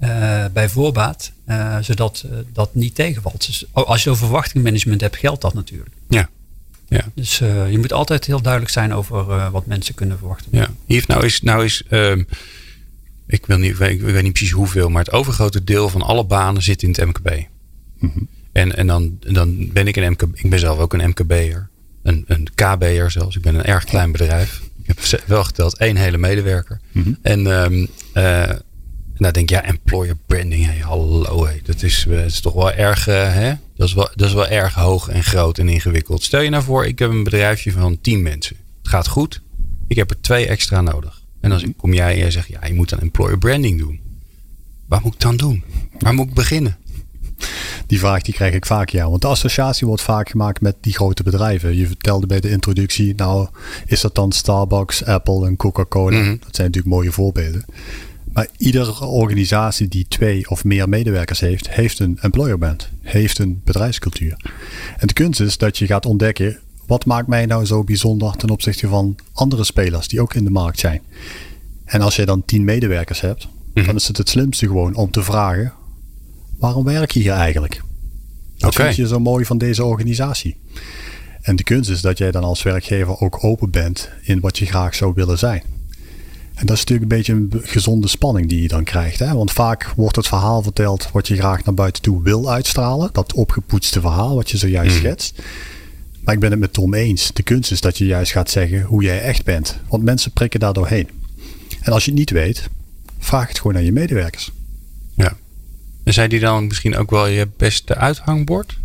Uh, 0.00 0.44
bij 0.52 0.68
voorbaat. 0.68 1.32
Uh, 1.48 1.76
zodat 1.80 2.24
uh, 2.26 2.38
dat 2.52 2.74
niet 2.74 2.94
tegenvalt. 2.94 3.46
Dus 3.46 3.64
als 3.72 4.02
je 4.02 4.10
over 4.10 4.24
verwachtingmanagement 4.24 5.00
hebt, 5.00 5.16
geldt 5.16 5.40
dat 5.40 5.54
natuurlijk. 5.54 5.94
Ja. 6.08 6.28
Ja. 6.88 7.04
Dus 7.14 7.38
je 7.38 7.76
moet 7.78 7.92
altijd 7.92 8.26
heel 8.26 8.42
duidelijk 8.42 8.72
zijn 8.72 8.94
over 8.94 9.50
wat 9.50 9.66
mensen 9.66 9.94
kunnen 9.94 10.18
verwachten. 10.18 10.48
Ja. 10.50 10.70
Hier 10.86 11.04
nou 11.06 11.24
is, 11.24 11.42
nou 11.42 11.64
is 11.64 11.82
ehm, 11.88 12.22
ik, 13.26 13.46
wil 13.46 13.58
niet, 13.58 13.80
ik, 13.80 14.00
weet, 14.00 14.22
niet 14.22 14.32
precies 14.32 14.50
hoeveel, 14.50 14.88
maar 14.88 15.04
het 15.04 15.12
overgrote 15.12 15.64
deel 15.64 15.88
van 15.88 16.02
alle 16.02 16.24
banen 16.24 16.62
zit 16.62 16.82
in 16.82 16.88
het 16.88 17.04
MKB. 17.06 17.30
Mhm. 17.98 18.18
En, 18.52 18.76
en 18.76 18.86
dan, 18.86 19.16
dan 19.20 19.72
ben 19.72 19.86
ik 19.86 19.96
een 19.96 20.10
MKB, 20.10 20.36
ik 20.36 20.50
ben 20.50 20.58
zelf 20.58 20.78
ook 20.78 20.92
een 20.92 21.08
MKB'er, 21.08 21.68
een, 22.02 22.24
een 22.26 22.48
KB'er 22.54 23.10
zelfs. 23.10 23.36
Ik 23.36 23.42
ben 23.42 23.54
een 23.54 23.64
erg 23.64 23.84
klein 23.84 24.12
bedrijf. 24.12 24.62
Ik 24.82 24.96
heb 25.10 25.22
wel 25.26 25.44
geteld 25.44 25.78
één 25.78 25.96
hele 25.96 26.18
medewerker. 26.18 26.80
Mhm. 26.92 27.12
En 27.22 27.46
um, 27.46 27.88
uh, 28.14 28.50
nou 29.16 29.32
denk 29.32 29.36
ik, 29.36 29.50
ja, 29.50 29.64
employer 29.64 30.16
branding, 30.26 30.64
hey, 30.64 30.78
hallo, 30.78 31.44
hey, 31.44 31.60
dat, 31.64 31.82
is, 31.82 32.06
uh, 32.08 32.24
is 32.24 32.40
toch 32.40 32.52
wel 32.52 32.72
erg, 32.72 33.08
uh, 33.08 33.14
hè? 33.32 33.52
Dat, 33.76 33.88
is 33.88 33.94
wel, 33.94 34.08
dat 34.14 34.28
is 34.28 34.34
wel 34.34 34.46
erg 34.46 34.74
hoog 34.74 35.08
en 35.08 35.24
groot 35.24 35.58
en 35.58 35.68
ingewikkeld. 35.68 36.22
Stel 36.22 36.40
je 36.40 36.50
nou 36.50 36.62
voor, 36.62 36.86
ik 36.86 36.98
heb 36.98 37.10
een 37.10 37.24
bedrijfje 37.24 37.72
van 37.72 38.00
tien 38.00 38.22
mensen. 38.22 38.56
Het 38.78 38.88
gaat 38.88 39.08
goed, 39.08 39.42
ik 39.86 39.96
heb 39.96 40.10
er 40.10 40.20
twee 40.20 40.46
extra 40.46 40.80
nodig. 40.80 41.22
En 41.40 41.50
dan 41.50 41.74
kom 41.76 41.92
jij 41.92 42.12
en 42.12 42.18
jij 42.18 42.30
zegt, 42.30 42.48
ja, 42.48 42.66
je 42.66 42.74
moet 42.74 42.88
dan 42.88 42.98
employer 42.98 43.38
branding 43.38 43.78
doen. 43.78 44.00
Wat 44.86 45.02
moet 45.02 45.14
ik 45.14 45.20
dan 45.20 45.36
doen? 45.36 45.64
Waar 45.98 46.14
moet 46.14 46.28
ik 46.28 46.34
beginnen? 46.34 46.76
Die 47.86 47.98
vraag 47.98 48.22
die 48.22 48.34
krijg 48.34 48.54
ik 48.54 48.66
vaak, 48.66 48.88
ja. 48.88 49.10
Want 49.10 49.22
de 49.22 49.28
associatie 49.28 49.86
wordt 49.86 50.02
vaak 50.02 50.28
gemaakt 50.28 50.60
met 50.60 50.76
die 50.80 50.94
grote 50.94 51.22
bedrijven. 51.22 51.76
Je 51.76 51.86
vertelde 51.86 52.26
bij 52.26 52.40
de 52.40 52.50
introductie, 52.50 53.14
nou 53.14 53.48
is 53.86 54.00
dat 54.00 54.14
dan 54.14 54.32
Starbucks, 54.32 55.04
Apple 55.04 55.46
en 55.46 55.56
Coca-Cola. 55.56 56.18
Mhm. 56.18 56.28
Dat 56.28 56.56
zijn 56.56 56.66
natuurlijk 56.66 56.94
mooie 56.94 57.12
voorbeelden. 57.12 57.64
Maar 58.34 58.48
iedere 58.56 59.04
organisatie 59.04 59.88
die 59.88 60.06
twee 60.08 60.50
of 60.50 60.64
meer 60.64 60.88
medewerkers 60.88 61.40
heeft, 61.40 61.70
heeft 61.70 61.98
een 61.98 62.18
employer 62.20 62.58
brand, 62.58 62.88
heeft 63.00 63.38
een 63.38 63.60
bedrijfscultuur. 63.64 64.36
En 64.98 65.06
de 65.06 65.12
kunst 65.12 65.40
is 65.40 65.58
dat 65.58 65.78
je 65.78 65.86
gaat 65.86 66.06
ontdekken, 66.06 66.58
wat 66.86 67.04
maakt 67.04 67.26
mij 67.26 67.46
nou 67.46 67.64
zo 67.64 67.84
bijzonder 67.84 68.36
ten 68.36 68.50
opzichte 68.50 68.88
van 68.88 69.16
andere 69.32 69.64
spelers 69.64 70.08
die 70.08 70.20
ook 70.20 70.34
in 70.34 70.44
de 70.44 70.50
markt 70.50 70.78
zijn. 70.78 71.02
En 71.84 72.00
als 72.00 72.16
je 72.16 72.24
dan 72.24 72.44
tien 72.44 72.64
medewerkers 72.64 73.20
hebt, 73.20 73.48
Mhm. 73.74 73.86
dan 73.86 73.94
is 73.94 74.08
het 74.08 74.16
het 74.16 74.28
slimste 74.28 74.66
gewoon 74.66 74.94
om 74.94 75.10
te 75.10 75.22
vragen, 75.22 75.72
waarom 76.58 76.84
werk 76.84 77.10
je 77.10 77.20
hier 77.20 77.32
eigenlijk? 77.32 77.82
Wat 78.58 78.74
vind 78.74 78.96
je 78.96 79.06
zo 79.06 79.18
mooi 79.20 79.44
van 79.44 79.58
deze 79.58 79.84
organisatie? 79.84 80.56
En 81.42 81.56
de 81.56 81.62
kunst 81.64 81.90
is 81.90 82.00
dat 82.00 82.18
jij 82.18 82.30
dan 82.30 82.44
als 82.44 82.62
werkgever 82.62 83.20
ook 83.20 83.44
open 83.44 83.70
bent 83.70 84.10
in 84.22 84.40
wat 84.40 84.58
je 84.58 84.66
graag 84.66 84.94
zou 84.94 85.12
willen 85.14 85.38
zijn. 85.38 85.62
En 86.54 86.66
dat 86.66 86.76
is 86.76 86.84
natuurlijk 86.84 87.10
een 87.12 87.16
beetje 87.16 87.32
een 87.32 87.52
gezonde 87.62 88.08
spanning 88.08 88.48
die 88.48 88.62
je 88.62 88.68
dan 88.68 88.84
krijgt. 88.84 89.18
Hè? 89.18 89.34
Want 89.34 89.52
vaak 89.52 89.92
wordt 89.96 90.16
het 90.16 90.26
verhaal 90.26 90.62
verteld 90.62 91.08
wat 91.12 91.28
je 91.28 91.36
graag 91.36 91.64
naar 91.64 91.74
buiten 91.74 92.02
toe 92.02 92.22
wil 92.22 92.50
uitstralen. 92.50 93.10
Dat 93.12 93.32
opgepoetste 93.32 94.00
verhaal 94.00 94.34
wat 94.34 94.50
je 94.50 94.56
zojuist 94.56 94.96
schetst. 94.96 95.42
Maar 96.24 96.34
ik 96.34 96.40
ben 96.40 96.50
het 96.50 96.60
met 96.60 96.72
Tom 96.72 96.94
eens. 96.94 97.30
De 97.32 97.42
kunst 97.42 97.70
is 97.70 97.80
dat 97.80 97.98
je 97.98 98.06
juist 98.06 98.32
gaat 98.32 98.50
zeggen 98.50 98.82
hoe 98.82 99.02
jij 99.02 99.20
echt 99.22 99.44
bent. 99.44 99.78
Want 99.88 100.02
mensen 100.02 100.30
prikken 100.30 100.60
daar 100.60 100.72
doorheen. 100.72 101.08
En 101.80 101.92
als 101.92 102.04
je 102.04 102.10
het 102.10 102.18
niet 102.18 102.30
weet, 102.30 102.68
vraag 103.18 103.48
het 103.48 103.58
gewoon 103.58 103.76
aan 103.76 103.84
je 103.84 103.92
medewerkers. 103.92 104.50
Ja. 105.14 105.36
En 106.04 106.12
zijn 106.12 106.28
die 106.28 106.40
dan 106.40 106.66
misschien 106.66 106.96
ook 106.96 107.10
wel 107.10 107.26
je 107.26 107.48
beste 107.56 107.94
uithangbord? 107.94 108.76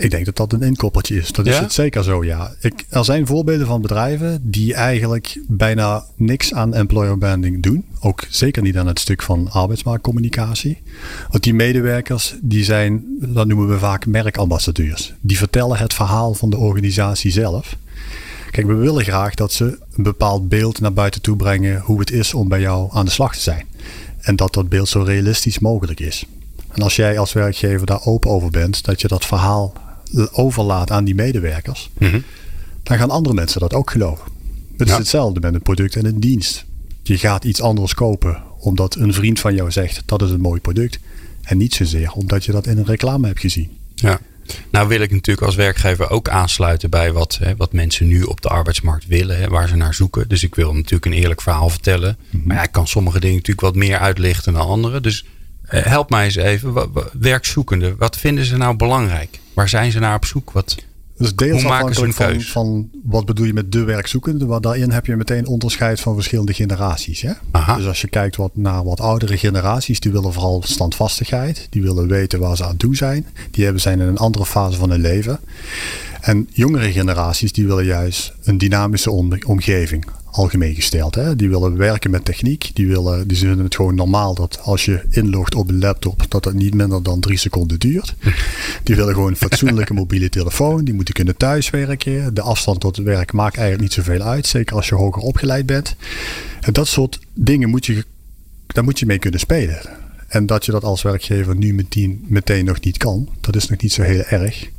Ik 0.00 0.10
denk 0.10 0.24
dat 0.24 0.36
dat 0.36 0.52
een 0.52 0.62
inkoppertje 0.62 1.16
is. 1.16 1.32
Dat 1.32 1.46
is 1.46 1.54
Ja? 1.56 1.62
het 1.62 1.72
zeker 1.72 2.04
zo, 2.04 2.24
ja. 2.24 2.52
Ik, 2.60 2.84
er 2.88 3.04
zijn 3.04 3.26
voorbeelden 3.26 3.66
van 3.66 3.80
bedrijven 3.80 4.40
die 4.42 4.74
eigenlijk 4.74 5.40
bijna 5.48 6.04
niks 6.16 6.54
aan 6.54 6.74
employer 6.74 7.18
branding 7.18 7.62
doen. 7.62 7.84
Ook 8.00 8.24
zeker 8.28 8.62
niet 8.62 8.76
aan 8.78 8.86
het 8.86 8.98
stuk 9.00 9.22
van 9.22 9.50
arbeidsmarktcommunicatie. 9.50 10.82
Want 11.30 11.42
die 11.42 11.54
medewerkers, 11.54 12.34
die 12.40 12.64
zijn, 12.64 13.04
dat 13.20 13.46
noemen 13.46 13.68
we 13.68 13.78
vaak 13.78 14.06
merkambassadeurs. 14.06 15.12
Die 15.20 15.36
vertellen 15.38 15.76
het 15.78 15.94
verhaal 15.94 16.34
van 16.34 16.50
de 16.50 16.56
organisatie 16.56 17.30
zelf. 17.30 17.76
Kijk, 18.50 18.66
we 18.66 18.74
willen 18.74 19.04
graag 19.04 19.34
dat 19.34 19.52
ze 19.52 19.78
een 19.96 20.02
bepaald 20.02 20.48
beeld 20.48 20.80
naar 20.80 20.92
buiten 20.92 21.20
toe 21.20 21.36
brengen 21.36 21.80
hoe 21.80 22.00
het 22.00 22.10
is 22.10 22.34
om 22.34 22.48
bij 22.48 22.60
jou 22.60 22.88
aan 22.92 23.04
de 23.04 23.10
slag 23.10 23.34
te 23.34 23.40
zijn. 23.40 23.66
En 24.20 24.36
dat 24.36 24.54
dat 24.54 24.68
beeld 24.68 24.88
zo 24.88 25.02
realistisch 25.02 25.58
mogelijk 25.58 26.00
is. 26.00 26.24
En 26.72 26.82
als 26.82 26.96
jij 26.96 27.18
als 27.18 27.32
werkgever 27.32 27.86
daar 27.86 28.04
open 28.04 28.30
over 28.30 28.50
bent, 28.50 28.84
dat 28.84 29.00
je 29.00 29.08
dat 29.08 29.24
verhaal 29.26 29.72
overlaat 30.32 30.90
aan 30.90 31.04
die 31.04 31.14
medewerkers, 31.14 31.90
dan 32.82 32.98
gaan 32.98 33.10
andere 33.10 33.34
mensen 33.34 33.60
dat 33.60 33.74
ook 33.74 33.90
geloven. 33.90 34.24
Het 34.76 34.88
is 34.88 34.96
hetzelfde 34.96 35.40
met 35.40 35.54
een 35.54 35.62
product 35.62 35.96
en 35.96 36.04
een 36.04 36.20
dienst. 36.20 36.64
Je 37.02 37.18
gaat 37.18 37.44
iets 37.44 37.60
anders 37.60 37.94
kopen 37.94 38.42
omdat 38.58 38.94
een 38.94 39.14
vriend 39.14 39.40
van 39.40 39.54
jou 39.54 39.70
zegt 39.70 40.02
dat 40.06 40.22
is 40.22 40.30
een 40.30 40.40
mooi 40.40 40.60
product. 40.60 40.98
En 41.42 41.56
niet 41.56 41.74
zozeer 41.74 42.12
omdat 42.12 42.44
je 42.44 42.52
dat 42.52 42.66
in 42.66 42.78
een 42.78 42.84
reclame 42.84 43.26
hebt 43.26 43.40
gezien. 43.40 43.70
Ja. 43.94 44.20
Nou 44.70 44.88
wil 44.88 45.00
ik 45.00 45.10
natuurlijk 45.10 45.46
als 45.46 45.54
werkgever 45.54 46.10
ook 46.10 46.28
aansluiten 46.28 46.90
bij 46.90 47.12
wat, 47.12 47.38
hè, 47.42 47.56
wat 47.56 47.72
mensen 47.72 48.06
nu 48.06 48.22
op 48.22 48.40
de 48.40 48.48
arbeidsmarkt 48.48 49.06
willen, 49.06 49.38
hè, 49.38 49.48
waar 49.48 49.68
ze 49.68 49.76
naar 49.76 49.94
zoeken. 49.94 50.28
Dus 50.28 50.42
ik 50.42 50.54
wil 50.54 50.74
natuurlijk 50.74 51.04
een 51.04 51.12
eerlijk 51.12 51.40
verhaal 51.40 51.68
vertellen. 51.68 52.16
Maar 52.44 52.56
ja, 52.56 52.62
ik 52.62 52.72
kan 52.72 52.86
sommige 52.86 53.20
dingen 53.20 53.36
natuurlijk 53.36 53.66
wat 53.66 53.74
meer 53.74 53.98
uitlichten 53.98 54.52
dan 54.52 54.66
andere. 54.66 55.00
Dus 55.00 55.24
eh, 55.62 55.82
help 55.84 56.10
mij 56.10 56.24
eens 56.24 56.36
even, 56.36 56.90
werkzoekenden, 57.20 57.96
wat 57.98 58.16
vinden 58.16 58.44
ze 58.44 58.56
nou 58.56 58.76
belangrijk? 58.76 59.40
Waar 59.60 59.68
zijn 59.68 59.92
ze 59.92 59.98
naar 59.98 60.14
op 60.14 60.24
zoek? 60.24 60.50
Wat, 60.50 60.76
Dus 61.16 61.34
deels 61.34 61.62
Hoe 61.62 61.70
maken 61.70 61.94
ze 61.94 62.04
een 62.04 62.12
van, 62.12 62.40
van 62.40 62.90
wat 63.04 63.24
bedoel 63.26 63.46
je 63.46 63.52
met 63.52 63.72
de 63.72 63.84
werkzoekende. 63.84 64.46
Want 64.46 64.62
daarin 64.62 64.90
heb 64.90 65.06
je 65.06 65.16
meteen 65.16 65.46
onderscheid 65.46 66.00
van 66.00 66.14
verschillende 66.14 66.52
generaties. 66.52 67.20
Hè? 67.20 67.32
Aha. 67.50 67.76
Dus 67.76 67.86
als 67.86 68.00
je 68.00 68.08
kijkt 68.08 68.36
wat, 68.36 68.50
naar 68.54 68.84
wat 68.84 69.00
oudere 69.00 69.36
generaties, 69.38 70.00
die 70.00 70.12
willen 70.12 70.32
vooral 70.32 70.62
standvastigheid. 70.66 71.66
Die 71.70 71.82
willen 71.82 72.08
weten 72.08 72.38
waar 72.40 72.56
ze 72.56 72.64
aan 72.64 72.76
toe 72.76 72.96
zijn. 72.96 73.26
Die 73.50 73.64
hebben, 73.64 73.82
zijn 73.82 74.00
in 74.00 74.06
een 74.06 74.16
andere 74.18 74.46
fase 74.46 74.78
van 74.78 74.90
hun 74.90 75.00
leven. 75.00 75.38
En 76.20 76.48
jongere 76.52 76.92
generaties, 76.92 77.52
die 77.52 77.66
willen 77.66 77.84
juist 77.84 78.32
een 78.42 78.58
dynamische 78.58 79.10
om- 79.10 79.38
omgeving. 79.46 80.06
Algemeen 80.30 80.74
gesteld. 80.74 81.14
Hè? 81.14 81.36
Die 81.36 81.48
willen 81.48 81.76
werken 81.76 82.10
met 82.10 82.24
techniek. 82.24 82.70
Die, 82.74 82.86
willen, 82.88 83.28
die 83.28 83.38
vinden 83.38 83.64
het 83.64 83.74
gewoon 83.74 83.94
normaal 83.94 84.34
dat 84.34 84.58
als 84.62 84.84
je 84.84 85.02
inlogt 85.10 85.54
op 85.54 85.68
een 85.68 85.78
laptop, 85.78 86.24
dat 86.28 86.42
dat 86.42 86.52
niet 86.52 86.74
minder 86.74 87.02
dan 87.02 87.20
drie 87.20 87.38
seconden 87.38 87.78
duurt. 87.78 88.14
Die 88.84 88.96
willen 88.96 89.14
gewoon 89.14 89.30
een 89.30 89.36
fatsoenlijke 89.36 89.94
mobiele 89.94 90.28
telefoon. 90.28 90.84
Die 90.84 90.94
moeten 90.94 91.14
kunnen 91.14 91.36
thuiswerken. 91.36 92.34
De 92.34 92.40
afstand 92.40 92.80
tot 92.80 92.96
het 92.96 93.06
werk 93.06 93.32
maakt 93.32 93.56
eigenlijk 93.56 93.82
niet 93.82 94.04
zoveel 94.04 94.22
uit. 94.22 94.46
Zeker 94.46 94.76
als 94.76 94.88
je 94.88 94.94
hoger 94.94 95.22
opgeleid 95.22 95.66
bent. 95.66 95.96
En 96.60 96.72
dat 96.72 96.88
soort 96.88 97.20
dingen 97.34 97.68
moet 97.68 97.86
je, 97.86 98.04
daar 98.66 98.84
moet 98.84 98.98
je 98.98 99.06
mee 99.06 99.18
kunnen 99.18 99.40
spelen. 99.40 99.80
En 100.28 100.46
dat 100.46 100.64
je 100.64 100.72
dat 100.72 100.84
als 100.84 101.02
werkgever 101.02 101.56
nu 101.56 101.74
meteen, 101.74 102.24
meteen 102.28 102.64
nog 102.64 102.80
niet 102.80 102.96
kan, 102.96 103.28
dat 103.40 103.56
is 103.56 103.68
nog 103.68 103.80
niet 103.80 103.92
zo 103.92 104.02
heel 104.02 104.22
erg. 104.22 104.70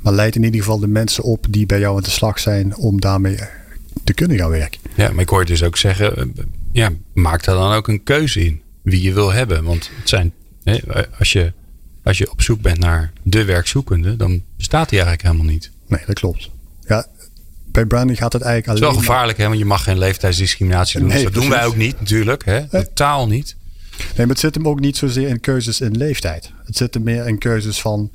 Maar 0.00 0.12
leid 0.12 0.36
in 0.36 0.44
ieder 0.44 0.60
geval 0.60 0.78
de 0.78 0.86
mensen 0.86 1.24
op 1.24 1.46
die 1.50 1.66
bij 1.66 1.78
jou 1.78 1.96
aan 1.96 2.02
de 2.02 2.10
slag 2.10 2.38
zijn 2.38 2.76
om 2.76 3.00
daarmee 3.00 3.38
te 4.04 4.14
kunnen 4.14 4.38
gaan 4.38 4.50
werken. 4.50 4.80
ja, 4.94 5.10
maar 5.10 5.22
ik 5.22 5.28
hoor 5.28 5.40
je 5.40 5.46
dus 5.46 5.62
ook 5.62 5.76
zeggen, 5.76 6.16
eh, 6.16 6.24
ja, 6.72 6.90
maak 7.14 7.44
daar 7.44 7.54
dan 7.54 7.72
ook 7.72 7.88
een 7.88 8.02
keuze 8.02 8.44
in 8.44 8.60
wie 8.82 9.02
je 9.02 9.12
wil 9.12 9.32
hebben. 9.32 9.64
Want 9.64 9.90
het 9.98 10.08
zijn, 10.08 10.32
hè, 10.64 10.78
als, 11.18 11.32
je, 11.32 11.52
als 12.04 12.18
je 12.18 12.30
op 12.30 12.42
zoek 12.42 12.60
bent 12.60 12.78
naar 12.78 13.12
de 13.22 13.44
werkzoekende, 13.44 14.16
dan 14.16 14.42
bestaat 14.56 14.88
die 14.88 14.98
eigenlijk 14.98 15.28
helemaal 15.28 15.52
niet. 15.52 15.70
Nee, 15.88 16.00
dat 16.06 16.18
klopt. 16.18 16.50
Ja, 16.86 17.06
bij 17.66 17.86
branding 17.86 18.18
gaat 18.18 18.32
het 18.32 18.42
eigenlijk 18.42 18.72
Het 18.72 18.76
is 18.76 18.82
alleen 18.82 19.04
wel 19.04 19.12
gevaarlijk, 19.14 19.38
hè? 19.38 19.46
Want 19.46 19.58
je 19.58 19.64
mag 19.64 19.82
geen 19.82 19.98
leeftijdsdiscriminatie 19.98 20.98
doen. 21.00 21.08
Nee, 21.08 21.16
Dus 21.16 21.32
dat 21.32 21.42
doen 21.42 21.50
wij 21.50 21.64
ook 21.64 21.76
niet, 21.76 22.00
natuurlijk. 22.00 22.44
Hè? 22.44 22.68
Totaal 22.68 23.26
niet. 23.28 23.56
Nee, 23.98 24.08
maar 24.16 24.26
het 24.28 24.38
zit 24.38 24.54
hem 24.54 24.68
ook 24.68 24.80
niet 24.80 24.96
zozeer 24.96 25.28
in 25.28 25.40
keuzes 25.40 25.80
in 25.80 25.96
leeftijd. 25.96 26.50
Het 26.64 26.76
zit 26.76 26.94
hem 26.94 27.02
meer 27.02 27.26
in 27.26 27.38
keuzes 27.38 27.80
van 27.80 28.10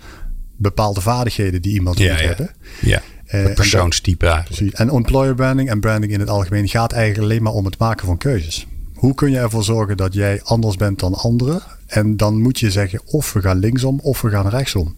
bepaalde 0.58 1.02
vaardigheden 1.02 1.62
die 1.62 1.74
iemand 1.74 1.98
Ja, 1.98 2.12
moet 2.12 2.20
ja. 2.22 2.28
hebben. 2.28 2.50
Ja, 2.82 3.02
Eh, 3.26 3.54
persoonstype 3.54 4.26
eigenlijk. 4.26 4.56
Precies. 4.56 4.80
En 4.80 4.90
employer 4.90 5.36
branding 5.36 5.70
en 5.70 5.80
branding 5.80 6.12
in 6.12 6.20
het 6.20 6.30
algemeen 6.30 6.68
gaat 6.68 6.92
eigenlijk 6.92 7.24
alleen 7.24 7.44
maar 7.44 7.54
om 7.54 7.66
het 7.66 7.78
maken 7.78 8.06
van 8.06 8.18
keuzes. 8.18 8.68
Hoe 8.94 9.14
kun 9.14 9.32
je 9.32 9.38
ervoor 9.38 9.64
zorgen 9.64 9.98
dat 9.98 10.14
jij 10.14 10.42
anders 10.44 10.76
bent 10.76 11.00
dan 11.00 11.14
anderen? 11.14 11.62
En 11.86 12.18
dan 12.18 12.42
moet 12.42 12.60
je 12.60 12.72
zeggen 12.72 13.02
of 13.06 13.34
we 13.34 13.42
gaan 13.42 13.60
linksom 13.60 14.00
of 14.00 14.22
we 14.22 14.30
gaan 14.30 14.48
rechtsom. 14.48 14.96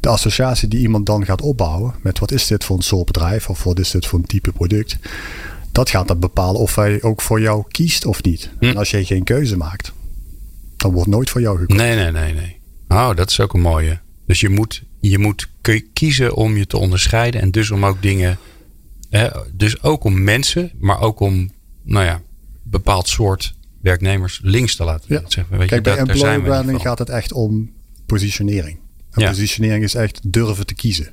De 0.00 0.08
associatie 0.08 0.68
die 0.68 0.80
iemand 0.80 1.06
dan 1.06 1.24
gaat 1.24 1.42
opbouwen 1.42 1.94
met 2.02 2.18
wat 2.18 2.32
is 2.32 2.46
dit 2.46 2.64
voor 2.64 2.76
een 2.76 2.82
soort 2.82 3.06
bedrijf 3.06 3.48
of 3.48 3.64
wat 3.64 3.78
is 3.78 3.90
dit 3.90 4.06
voor 4.06 4.18
een 4.18 4.26
type 4.26 4.52
product. 4.52 4.98
Dat 5.72 5.90
gaat 5.90 6.08
dan 6.08 6.18
bepalen 6.18 6.60
of 6.60 6.74
hij 6.74 7.02
ook 7.02 7.20
voor 7.20 7.40
jou 7.40 7.64
kiest 7.68 8.06
of 8.06 8.22
niet. 8.22 8.50
Hm. 8.58 8.64
En 8.64 8.76
als 8.76 8.90
jij 8.90 9.04
geen 9.04 9.24
keuze 9.24 9.56
maakt, 9.56 9.92
dan 10.76 10.92
wordt 10.92 11.08
nooit 11.08 11.30
voor 11.30 11.40
jou 11.40 11.58
gekozen. 11.58 11.84
Nee, 11.84 11.96
nee, 11.96 12.10
nee, 12.10 12.34
nee. 12.34 12.58
Oh, 12.88 13.14
dat 13.14 13.30
is 13.30 13.40
ook 13.40 13.54
een 13.54 13.60
mooie. 13.60 13.98
Dus 14.26 14.40
je 14.40 14.48
moet, 14.48 14.82
je 15.00 15.18
moet 15.18 15.48
kiezen 15.92 16.34
om 16.34 16.56
je 16.56 16.66
te 16.66 16.76
onderscheiden. 16.76 17.40
En 17.40 17.50
dus 17.50 17.70
om 17.70 17.84
ook 17.86 18.02
dingen. 18.02 18.38
Hè, 19.10 19.28
dus 19.52 19.82
ook 19.82 20.04
om 20.04 20.22
mensen, 20.22 20.70
maar 20.78 21.00
ook 21.00 21.20
om, 21.20 21.50
nou 21.82 22.04
ja, 22.04 22.20
bepaald 22.62 23.08
soort 23.08 23.54
werknemers 23.80 24.40
links 24.42 24.76
te 24.76 24.84
laten 24.84 25.06
Ja. 25.14 25.22
zeggen. 25.26 25.58
Weet 25.58 25.68
Kijk, 25.68 25.84
je, 25.86 25.90
bij 25.92 25.96
dat- 26.04 26.08
employer 26.08 26.42
branding 26.42 26.80
gaat 26.80 26.98
het 26.98 27.08
echt 27.08 27.32
om 27.32 27.70
positionering. 28.06 28.78
En 29.10 29.22
Ja. 29.22 29.28
positionering 29.28 29.84
is 29.84 29.94
echt 29.94 30.20
durven 30.32 30.66
te 30.66 30.74
kiezen. 30.74 31.08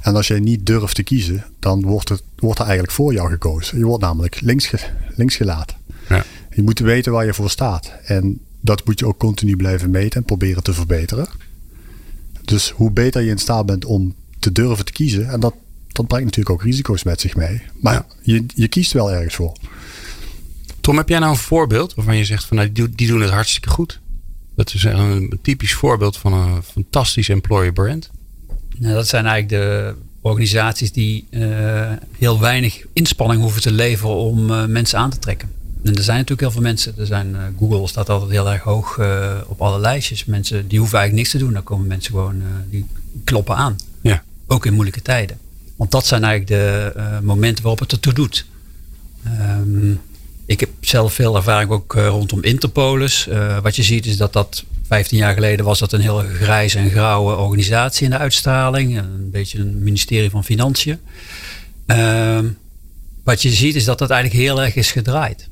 En 0.00 0.16
als 0.16 0.26
jij 0.28 0.40
niet 0.40 0.66
durft 0.66 0.94
te 0.94 1.02
kiezen, 1.02 1.44
dan 1.58 1.82
wordt, 1.82 2.08
het, 2.08 2.22
wordt 2.36 2.58
er 2.58 2.64
eigenlijk 2.64 2.94
voor 2.94 3.12
jou 3.12 3.30
gekozen. 3.30 3.78
Je 3.78 3.84
wordt 3.84 4.02
namelijk 4.02 4.40
links, 4.40 4.66
ge- 4.66 4.90
links 5.16 5.36
gelaten. 5.36 5.76
Ja. 6.08 6.24
Je 6.54 6.62
moet 6.62 6.78
weten 6.78 7.12
waar 7.12 7.24
je 7.24 7.34
voor 7.34 7.50
staat. 7.50 7.92
En 8.04 8.40
dat 8.60 8.84
moet 8.84 8.98
je 8.98 9.06
ook 9.06 9.18
continu 9.18 9.56
blijven 9.56 9.90
meten 9.90 10.20
en 10.20 10.26
proberen 10.26 10.62
te 10.62 10.72
verbeteren. 10.72 11.28
Dus 12.48 12.70
hoe 12.70 12.90
beter 12.90 13.22
je 13.22 13.30
in 13.30 13.38
staat 13.38 13.66
bent 13.66 13.84
om 13.84 14.14
te 14.38 14.52
durven 14.52 14.84
te 14.84 14.92
kiezen, 14.92 15.28
en 15.28 15.40
dat, 15.40 15.54
dat 15.92 16.06
brengt 16.06 16.24
natuurlijk 16.24 16.54
ook 16.54 16.62
risico's 16.62 17.02
met 17.02 17.20
zich 17.20 17.36
mee. 17.36 17.62
Maar 17.80 17.94
Ja. 17.94 18.06
je, 18.22 18.44
je 18.54 18.68
kiest 18.68 18.92
wel 18.92 19.12
ergens 19.12 19.34
voor. 19.34 19.52
Tom, 20.80 20.96
heb 20.96 21.08
jij 21.08 21.18
nou 21.18 21.30
een 21.32 21.38
voorbeeld 21.38 21.94
waarvan 21.94 22.16
je 22.16 22.24
zegt 22.24 22.44
van 22.44 22.56
nou, 22.56 22.72
die, 22.72 22.84
doen- 22.84 22.92
die 22.96 23.06
doen 23.08 23.20
het 23.20 23.30
hartstikke 23.30 23.68
goed? 23.70 24.00
Dat 24.54 24.74
is 24.74 24.82
een 24.84 25.38
typisch 25.42 25.74
voorbeeld 25.74 26.16
van 26.16 26.32
een 26.32 26.62
fantastisch 26.62 27.28
employer 27.28 27.72
brand. 27.72 28.10
Nou, 28.78 28.94
dat 28.94 29.08
zijn 29.08 29.26
eigenlijk 29.26 29.62
de 29.62 29.94
organisaties 30.20 30.92
die 30.92 31.26
eh, 31.30 31.92
heel 32.18 32.40
weinig 32.40 32.82
inspanning 32.92 33.40
hoeven 33.42 33.62
te 33.62 33.72
leveren 33.72 34.14
om 34.16 34.50
eh, 34.50 34.64
mensen 34.66 34.98
aan 34.98 35.10
te 35.10 35.18
trekken. 35.18 35.50
En 35.82 35.96
er 35.96 36.02
zijn 36.02 36.16
natuurlijk 36.16 36.40
heel 36.40 36.50
veel 36.50 36.62
mensen. 36.62 36.94
Er 36.98 37.06
zijn, 37.06 37.36
eh, 37.36 37.42
Google 37.58 37.86
staat 37.86 38.08
altijd 38.08 38.30
heel 38.30 38.50
erg 38.50 38.62
hoog 38.62 38.98
eh, 38.98 39.36
op 39.46 39.62
alle 39.62 39.78
lijstjes. 39.78 40.24
Mensen 40.24 40.68
die 40.68 40.78
hoeven 40.78 40.98
eigenlijk 40.98 41.28
niks 41.28 41.38
te 41.38 41.44
doen. 41.46 41.54
Dan 41.54 41.62
komen 41.62 41.86
mensen 41.86 42.10
gewoon, 42.12 42.40
eh, 42.40 42.46
die 42.70 42.86
kloppen 43.24 43.56
aan. 43.56 43.76
Ja. 44.00 44.22
Ook 44.46 44.66
in 44.66 44.72
moeilijke 44.72 45.02
tijden. 45.02 45.38
Want 45.76 45.90
dat 45.90 46.06
zijn 46.06 46.24
eigenlijk 46.24 46.62
de 46.62 47.20
momenten 47.22 47.62
waarop 47.62 47.80
het 47.80 47.92
ertoe 47.92 48.12
doet. 48.12 48.46
Ehm, 49.24 49.92
ik 50.46 50.60
heb 50.60 50.70
zelf 50.80 51.12
veel 51.12 51.36
ervaring 51.36 51.70
ook 51.70 51.94
rondom 51.94 52.42
Interpolis. 52.42 53.28
Wat 53.62 53.76
je 53.76 53.82
ziet 53.82 54.06
is 54.06 54.16
dat 54.16 54.32
dat 54.32 54.64
15 54.86 55.18
jaar 55.18 55.34
geleden 55.34 55.64
was 55.64 55.78
dat 55.78 55.92
een 55.92 56.00
heel 56.00 56.18
grijze 56.18 56.78
en 56.78 56.90
grauwe 56.90 57.36
organisatie 57.36 58.04
in 58.04 58.10
de 58.10 58.18
uitstraling. 58.18 58.98
Een 58.98 59.30
beetje 59.30 59.58
een 59.58 59.82
ministerie 59.82 60.30
van 60.30 60.44
Financiën. 60.44 60.98
Ehm, 61.86 62.48
wat 63.24 63.42
je 63.42 63.50
ziet 63.50 63.74
is 63.74 63.84
dat 63.84 63.98
dat 63.98 64.10
eigenlijk 64.10 64.42
heel 64.42 64.62
erg 64.62 64.74
is 64.74 64.92
gedraaid. 64.92 65.48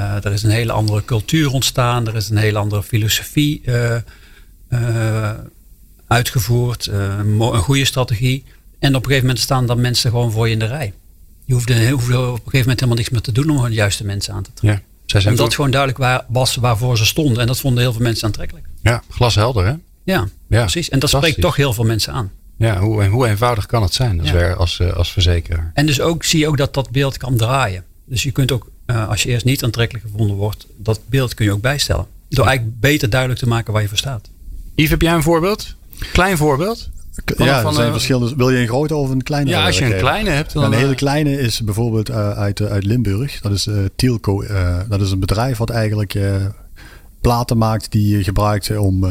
Eh, 0.00 0.24
er 0.24 0.32
is 0.32 0.42
een 0.42 0.50
hele 0.50 0.72
andere 0.72 1.04
cultuur 1.04 1.50
ontstaan. 1.50 2.06
Er 2.06 2.16
is 2.16 2.28
een 2.28 2.36
hele 2.36 2.58
andere 2.58 2.82
filosofie 2.82 3.62
uh, 3.64 5.30
uitgevoerd. 6.06 6.86
een 6.86 7.54
goede 7.54 7.84
strategie. 7.84 8.44
En 8.78 8.88
op 8.88 9.02
een 9.02 9.08
gegeven 9.08 9.26
moment 9.26 9.38
staan 9.44 9.66
dan 9.66 9.80
mensen 9.80 10.10
gewoon 10.10 10.32
voor 10.32 10.46
je 10.46 10.52
in 10.52 10.58
de 10.58 10.66
rij. 10.66 10.92
Je 11.44 11.52
hoeft, 11.52 11.70
er, 11.70 11.76
op 11.76 11.80
een 11.80 12.00
gegeven 12.00 12.58
moment 12.58 12.66
helemaal 12.66 12.96
niks 12.96 13.10
meer 13.10 13.20
te 13.20 13.32
doen 13.32 13.50
om 13.50 13.64
de 13.64 13.74
juiste 13.74 14.04
mensen 14.04 14.34
aan 14.34 14.42
te 14.42 14.50
trekken. 14.54 14.82
Ja, 15.06 15.18
Omdat 15.18 15.36
dat 15.36 15.54
gewoon 15.54 15.70
duidelijk 15.70 16.00
waar, 16.00 16.24
was 16.28 16.54
waarvoor 16.54 16.96
ze 16.96 17.06
stonden. 17.06 17.40
En 17.40 17.46
dat 17.46 17.60
vonden 17.60 17.82
heel 17.82 17.92
veel 17.92 18.02
mensen 18.02 18.26
aantrekkelijk. 18.26 18.66
Ja, 18.82 19.02
glashelder 19.10 19.66
hè? 19.66 19.74
Ja, 20.04 20.28
ja 20.48 20.60
precies. 20.60 20.88
En 20.88 20.98
dat 20.98 21.10
spreekt 21.10 21.40
toch 21.40 21.56
heel 21.56 21.72
veel 21.72 21.84
mensen 21.84 22.12
aan. 22.12 22.30
Ja, 22.56 22.78
hoe, 22.78 23.04
hoe 23.04 23.26
eenvoudig 23.26 23.66
kan 23.66 23.82
het 23.82 23.94
zijn 23.94 24.20
als, 24.20 24.30
ja. 24.30 24.52
als, 24.52 24.80
eh, 24.80 24.92
als 24.92 25.12
verzekeraar? 25.12 25.70
En 25.74 25.86
dus 25.86 26.00
ook 26.00 26.24
zie 26.24 26.38
je 26.38 26.48
ook 26.48 26.56
dat 26.56 26.74
dat 26.74 26.90
beeld 26.90 27.16
kan 27.16 27.36
draaien. 27.36 27.84
Dus 28.04 28.22
je 28.22 28.30
kunt 28.30 28.52
ook, 28.52 28.69
uh, 28.90 29.08
als 29.08 29.22
je 29.22 29.28
eerst 29.28 29.44
niet 29.44 29.64
aantrekkelijk 29.64 30.06
gevonden 30.10 30.36
wordt, 30.36 30.66
dat 30.76 31.00
beeld 31.06 31.34
kun 31.34 31.44
je 31.44 31.52
ook 31.52 31.60
bijstellen. 31.60 32.06
Door 32.28 32.46
eigenlijk 32.46 32.80
beter 32.80 33.10
duidelijk 33.10 33.40
te 33.40 33.48
maken 33.48 33.72
waar 33.72 33.82
je 33.82 33.88
voor 33.88 33.98
staat. 33.98 34.28
Yves, 34.74 34.90
heb 34.90 35.02
jij 35.02 35.12
een 35.12 35.22
voorbeeld? 35.22 35.74
Klein 36.12 36.36
voorbeeld? 36.36 36.90
ja, 37.36 37.64
er 37.64 37.72
zijn 37.72 37.92
verschillende. 37.92 38.36
Wil 38.36 38.50
je 38.50 38.58
een 38.58 38.68
grote 38.68 38.94
of 38.94 39.10
een 39.10 39.22
kleine? 39.22 39.50
Ja, 39.50 39.66
als 39.66 39.78
je 39.78 39.84
een 39.84 39.98
kleine 39.98 40.30
hebt. 40.30 40.52
Dan 40.52 40.64
een 40.64 40.72
hele 40.72 40.94
kleine 40.94 41.40
is 41.40 41.60
bijvoorbeeld 41.60 42.10
uh, 42.10 42.30
uit, 42.30 42.60
uit 42.60 42.84
Limburg. 42.84 43.40
Dat 43.40 43.52
is 43.52 43.66
uh, 43.66 43.76
Tielco. 43.96 44.42
Uh, 44.42 44.78
dat 44.88 45.00
is 45.00 45.10
een 45.10 45.18
bedrijf 45.18 45.58
wat 45.58 45.70
eigenlijk 45.70 46.18
platen 47.20 47.58
maakt 47.58 47.92
die 47.92 48.16
je 48.16 48.24
gebruikt 48.24 48.76
om, 48.76 49.04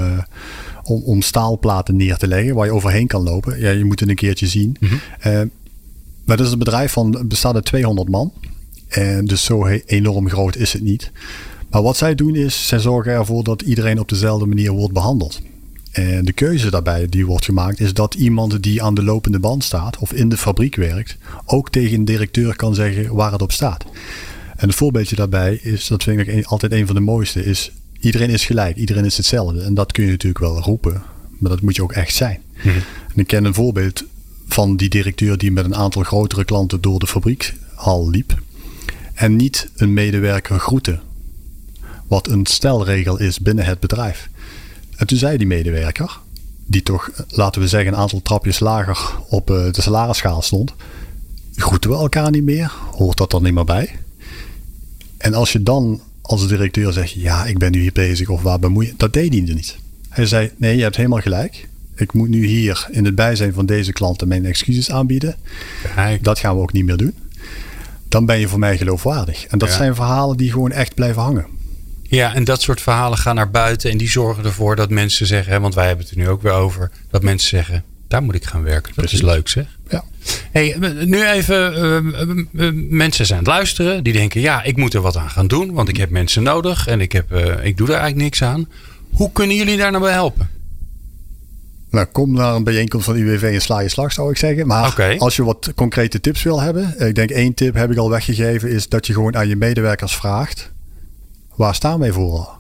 om, 0.84 1.04
om, 1.04 1.22
staalplaten 1.22 1.96
neer 1.96 2.18
te 2.18 2.28
leggen. 2.28 2.56
Waar 2.56 2.66
je 2.66 2.74
overheen 2.74 3.08
kan 3.08 3.24
lopen. 3.24 3.60
Ja, 3.60 3.70
je 3.70 3.86
moet 3.86 4.00
het 4.00 4.10
een 4.10 4.16
keertje 4.16 4.48
zien. 4.48 4.78
Mm 4.80 4.90
-hmm. 4.90 5.52
maar 6.26 6.38
dat 6.38 6.46
is 6.46 6.52
een 6.52 6.60
bedrijf 6.60 6.92
van 6.92 7.24
bestaat 7.28 7.56
uit 7.56 7.66
200 7.66 8.10
man. 8.10 8.32
En 8.90 9.26
dus 9.26 9.44
zo 9.44 9.66
enorm 9.86 10.30
groot 10.30 10.56
is 10.56 10.74
het 10.74 10.82
niet. 10.82 11.12
Maar 11.70 11.82
wat 11.82 11.98
zij 11.98 12.16
doen 12.16 12.36
is, 12.36 12.68
zij 12.68 12.80
zorgen 12.80 13.12
ervoor 13.12 13.44
dat 13.44 13.62
iedereen 13.62 14.00
op 14.00 14.10
dezelfde 14.10 14.46
manier 14.46 14.72
wordt 14.72 14.94
behandeld. 14.94 15.42
En 15.92 16.26
de 16.26 16.34
keuze 16.34 16.70
daarbij 16.70 17.08
die 17.10 17.26
wordt 17.26 17.46
gemaakt 17.46 17.80
is 17.80 17.94
dat 17.94 18.14
iemand 18.14 18.64
die 18.64 18.84
aan 18.84 18.94
de 18.94 19.04
lopende 19.04 19.40
band 19.40 19.64
staat 19.64 19.98
of 19.98 20.14
in 20.14 20.30
de 20.30 20.38
fabriek 20.38 20.76
werkt, 20.76 21.18
ook 21.46 21.70
tegen 21.70 21.98
een 21.98 22.06
directeur 22.06 22.56
kan 22.56 22.76
zeggen 22.76 23.16
waar 23.16 23.32
het 23.32 23.42
op 23.42 23.52
staat. 23.52 23.86
En 24.56 24.68
het 24.68 24.76
voorbeeldje 24.76 25.16
daarbij 25.16 25.56
is, 25.56 25.88
dat 25.88 26.04
vind 26.04 26.28
ik 26.28 26.46
altijd 26.46 26.72
een 26.72 26.86
van 26.86 26.96
de 26.96 27.02
mooiste, 27.02 27.46
is 27.46 27.72
iedereen 28.00 28.30
is 28.30 28.46
gelijk, 28.46 28.76
iedereen 28.76 29.06
is 29.06 29.18
hetzelfde. 29.18 29.62
En 29.62 29.74
dat 29.74 29.92
kun 29.92 30.04
je 30.04 30.10
natuurlijk 30.10 30.40
wel 30.40 30.62
roepen, 30.62 31.02
maar 31.38 31.50
dat 31.50 31.62
moet 31.62 31.76
je 31.76 31.84
ook 31.84 31.94
echt 31.94 32.16
zijn. 32.16 32.40
Mhm. 32.58 32.68
En 33.14 33.16
ik 33.16 33.28
ken 33.28 33.46
een 33.46 33.54
voorbeeld 33.54 34.04
van 34.48 34.78
die 34.78 34.90
directeur 34.90 35.38
die 35.38 35.52
met 35.52 35.66
een 35.66 35.76
aantal 35.76 36.04
grotere 36.04 36.46
klanten 36.46 36.82
door 36.82 37.00
de 37.00 37.08
fabriekhal 37.08 38.10
liep 38.10 38.38
en 39.20 39.36
niet 39.36 39.70
een 39.76 39.94
medewerker 39.94 40.60
groette. 40.60 41.00
Wat 42.08 42.28
een 42.28 42.46
stelregel 42.46 43.20
is 43.20 43.40
binnen 43.40 43.66
het 43.66 43.80
bedrijf. 43.80 44.30
En 44.96 45.08
toen 45.08 45.18
zei 45.18 45.38
die 45.38 45.48
medewerker, 45.48 46.20
die 46.66 46.84
toch, 46.84 47.12
laten 47.30 47.62
we 47.62 47.68
zeggen, 47.68 47.94
een 47.94 48.00
aantal 48.00 48.22
trapjes 48.22 48.60
lager 48.60 48.98
op 49.30 49.50
eh, 49.50 49.72
de 49.72 49.82
salarisschaal 49.82 50.42
stond. 50.42 50.74
Groeten 51.56 51.90
we 51.90 51.96
elkaar 51.96 52.32
niet 52.32 52.44
meer? 52.44 52.72
Hoort 52.92 53.18
dat 53.18 53.32
dan 53.32 53.44
niet 53.44 53.54
meer 53.54 53.64
bij? 53.64 53.96
En 55.18 55.34
als 55.34 55.52
je 55.52 55.64
dan 55.64 56.02
als 56.22 56.48
directeur 56.48 56.94
zegt, 56.94 57.12
ja, 57.12 57.46
ik 57.46 57.58
ben 57.58 57.72
nu 57.72 57.80
hier 57.80 57.92
bezig 57.92 58.30
of 58.30 58.42
waar 58.42 58.60
bemoei 58.60 58.88
je, 58.88 58.94
dat 58.98 59.14
deed 59.14 59.34
hij 59.34 59.42
niet. 59.42 59.78
Hij 60.10 60.26
zei, 60.26 60.52
nee, 60.58 60.76
je 60.76 60.84
hebt 60.84 60.96
helemaal 60.96 61.22
gelijk. 61.22 61.68
Ik 61.96 62.14
moet 62.14 62.30
nu 62.30 62.46
hier 62.46 62.88
in 62.92 63.06
het 63.06 63.16
bijzijn 63.16 63.54
van 63.54 63.66
deze 63.66 63.94
klanten 63.94 64.28
mijn 64.28 64.46
excuses 64.46 64.92
aanbieden. 64.92 65.36
Dat 66.22 66.40
gaan 66.40 66.56
we 66.56 66.62
ook 66.62 66.74
niet 66.74 66.86
meer 66.86 66.98
doen. 66.98 67.14
Dan 68.10 68.26
ben 68.26 68.40
je 68.40 68.48
voor 68.48 68.60
mij 68.60 68.78
geloofwaardig. 68.78 69.46
En 69.46 69.58
dat 69.58 69.72
zijn 69.72 69.96
verhalen 69.96 70.38
die 70.38 70.52
gewoon 70.52 70.72
echt 70.72 70.96
blijven 70.96 71.22
hangen. 71.22 71.46
Ja, 72.04 72.36
en 72.36 72.44
dat 72.44 72.62
soort 72.62 72.82
verhalen 72.82 73.18
gaan 73.18 73.36
naar 73.36 73.52
buiten 73.52 73.92
en 73.92 73.98
die 73.98 74.10
zorgen 74.10 74.46
ervoor 74.46 74.76
dat 74.76 74.90
mensen 74.90 75.28
zeggen, 75.28 75.62
want 75.62 75.76
wij 75.76 75.88
hebben 75.88 76.06
het 76.06 76.16
er 76.16 76.22
nu 76.22 76.30
ook 76.30 76.42
weer 76.42 76.52
over, 76.52 76.92
dat 77.10 77.24
mensen 77.24 77.50
zeggen, 77.50 77.84
daar 78.08 78.24
moet 78.24 78.36
ik 78.36 78.46
gaan 78.46 78.64
werken. 78.64 78.94
Dat 78.96 79.12
is 79.12 79.22
leuk 79.22 79.48
zeg. 79.48 79.66
Ja. 79.90 80.04
Hey, 80.52 80.76
nu 81.06 81.26
even, 81.26 81.78
uh, 82.52 82.72
mensen 82.90 83.26
zijn 83.26 83.40
aan 83.40 83.46
het 83.46 83.54
luisteren, 83.54 84.04
die 84.04 84.14
denken, 84.14 84.42
ja, 84.42 84.64
ik 84.64 84.78
moet 84.78 84.94
er 84.94 85.02
wat 85.02 85.18
aan 85.18 85.30
gaan 85.30 85.48
doen, 85.48 85.74
want 85.74 85.90
ik 85.90 85.98
heb 85.98 86.10
mensen 86.10 86.44
nodig 86.44 86.88
en 86.88 87.02
ik, 87.02 87.12
heb, 87.12 87.34
ik 87.64 87.78
doe 87.78 87.88
er 87.88 87.94
eigenlijk 87.94 88.24
niks 88.24 88.44
aan. 88.44 88.68
Hoe 89.10 89.32
kunnen 89.32 89.56
jullie 89.56 89.78
daar 89.78 89.92
nou 89.92 90.04
bij 90.04 90.14
helpen? 90.14 90.49
Nou, 91.90 92.06
kom 92.06 92.34
naar 92.34 92.56
een 92.56 92.64
bijeenkomst 92.64 93.06
van 93.06 93.16
UWV 93.16 93.44
en 93.44 93.62
sla 93.62 93.80
je 93.80 93.90
slag, 93.90 94.12
zou 94.12 94.32
ik 94.32 94.38
zeggen. 94.38 94.68
Maar 94.68 95.18
als 95.18 95.36
je 95.36 95.44
wat 95.44 95.72
concrete 95.76 96.20
tips 96.20 96.44
wil 96.44 96.62
hebben, 96.62 97.08
ik 97.08 97.16
denk 97.16 97.30
één 97.30 97.54
tip 97.54 97.74
heb 97.74 97.92
ik 97.92 97.98
al 97.98 98.10
weggegeven, 98.10 98.70
is 98.70 98.90
dat 98.90 99.08
je 99.08 99.14
gewoon 99.14 99.36
aan 99.36 99.48
je 99.48 99.56
medewerkers 99.56 100.16
vraagt 100.16 100.72
waar 101.60 101.76
staan 101.76 102.00
wij 102.00 102.12
voor? 102.12 102.58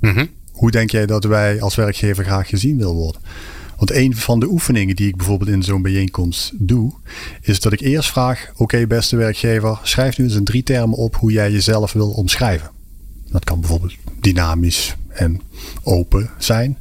Mhm. 0.00 0.26
Hoe 0.52 0.70
denk 0.70 0.90
jij 0.90 1.06
dat 1.06 1.24
wij 1.24 1.60
als 1.60 1.74
werkgever 1.74 2.24
graag 2.24 2.48
gezien 2.48 2.76
willen 2.76 2.94
worden? 2.94 3.20
Want 3.76 3.92
een 3.92 4.16
van 4.16 4.40
de 4.40 4.46
oefeningen 4.46 4.96
die 4.96 5.08
ik 5.08 5.16
bijvoorbeeld 5.16 5.50
in 5.50 5.62
zo'n 5.62 5.82
bijeenkomst 5.82 6.52
doe, 6.54 6.92
is 7.40 7.60
dat 7.60 7.72
ik 7.72 7.80
eerst 7.80 8.10
vraag: 8.10 8.50
Oké, 8.56 8.86
beste 8.86 9.16
werkgever, 9.16 9.78
schrijf 9.82 10.18
nu 10.18 10.24
eens 10.24 10.34
in 10.34 10.44
drie 10.44 10.62
termen 10.62 10.98
op 10.98 11.16
hoe 11.16 11.32
jij 11.32 11.50
jezelf 11.50 11.92
wil 11.92 12.10
omschrijven. 12.10 12.70
Dat 13.30 13.44
kan 13.44 13.60
bijvoorbeeld 13.60 13.94
dynamisch 14.20 14.96
en 15.08 15.40
open 15.82 16.30
zijn, 16.38 16.78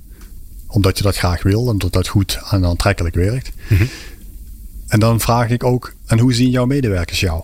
omdat 0.68 0.98
je 0.98 1.04
dat 1.04 1.18
graag 1.18 1.44
wil 1.44 1.62
en 1.62 1.72
omdat 1.72 1.94
dat 1.94 2.08
goed 2.08 2.40
en 2.50 2.66
aantrekkelijk 2.66 3.16
werkt. 3.16 3.52
Mhm. 3.70 3.86
En 4.88 5.00
dan 5.00 5.20
vraag 5.20 5.50
ik 5.50 5.64
ook: 5.64 5.94
En 6.06 6.20
hoe 6.20 6.34
zien 6.34 6.50
jouw 6.50 6.66
medewerkers 6.66 7.20
jou? 7.20 7.44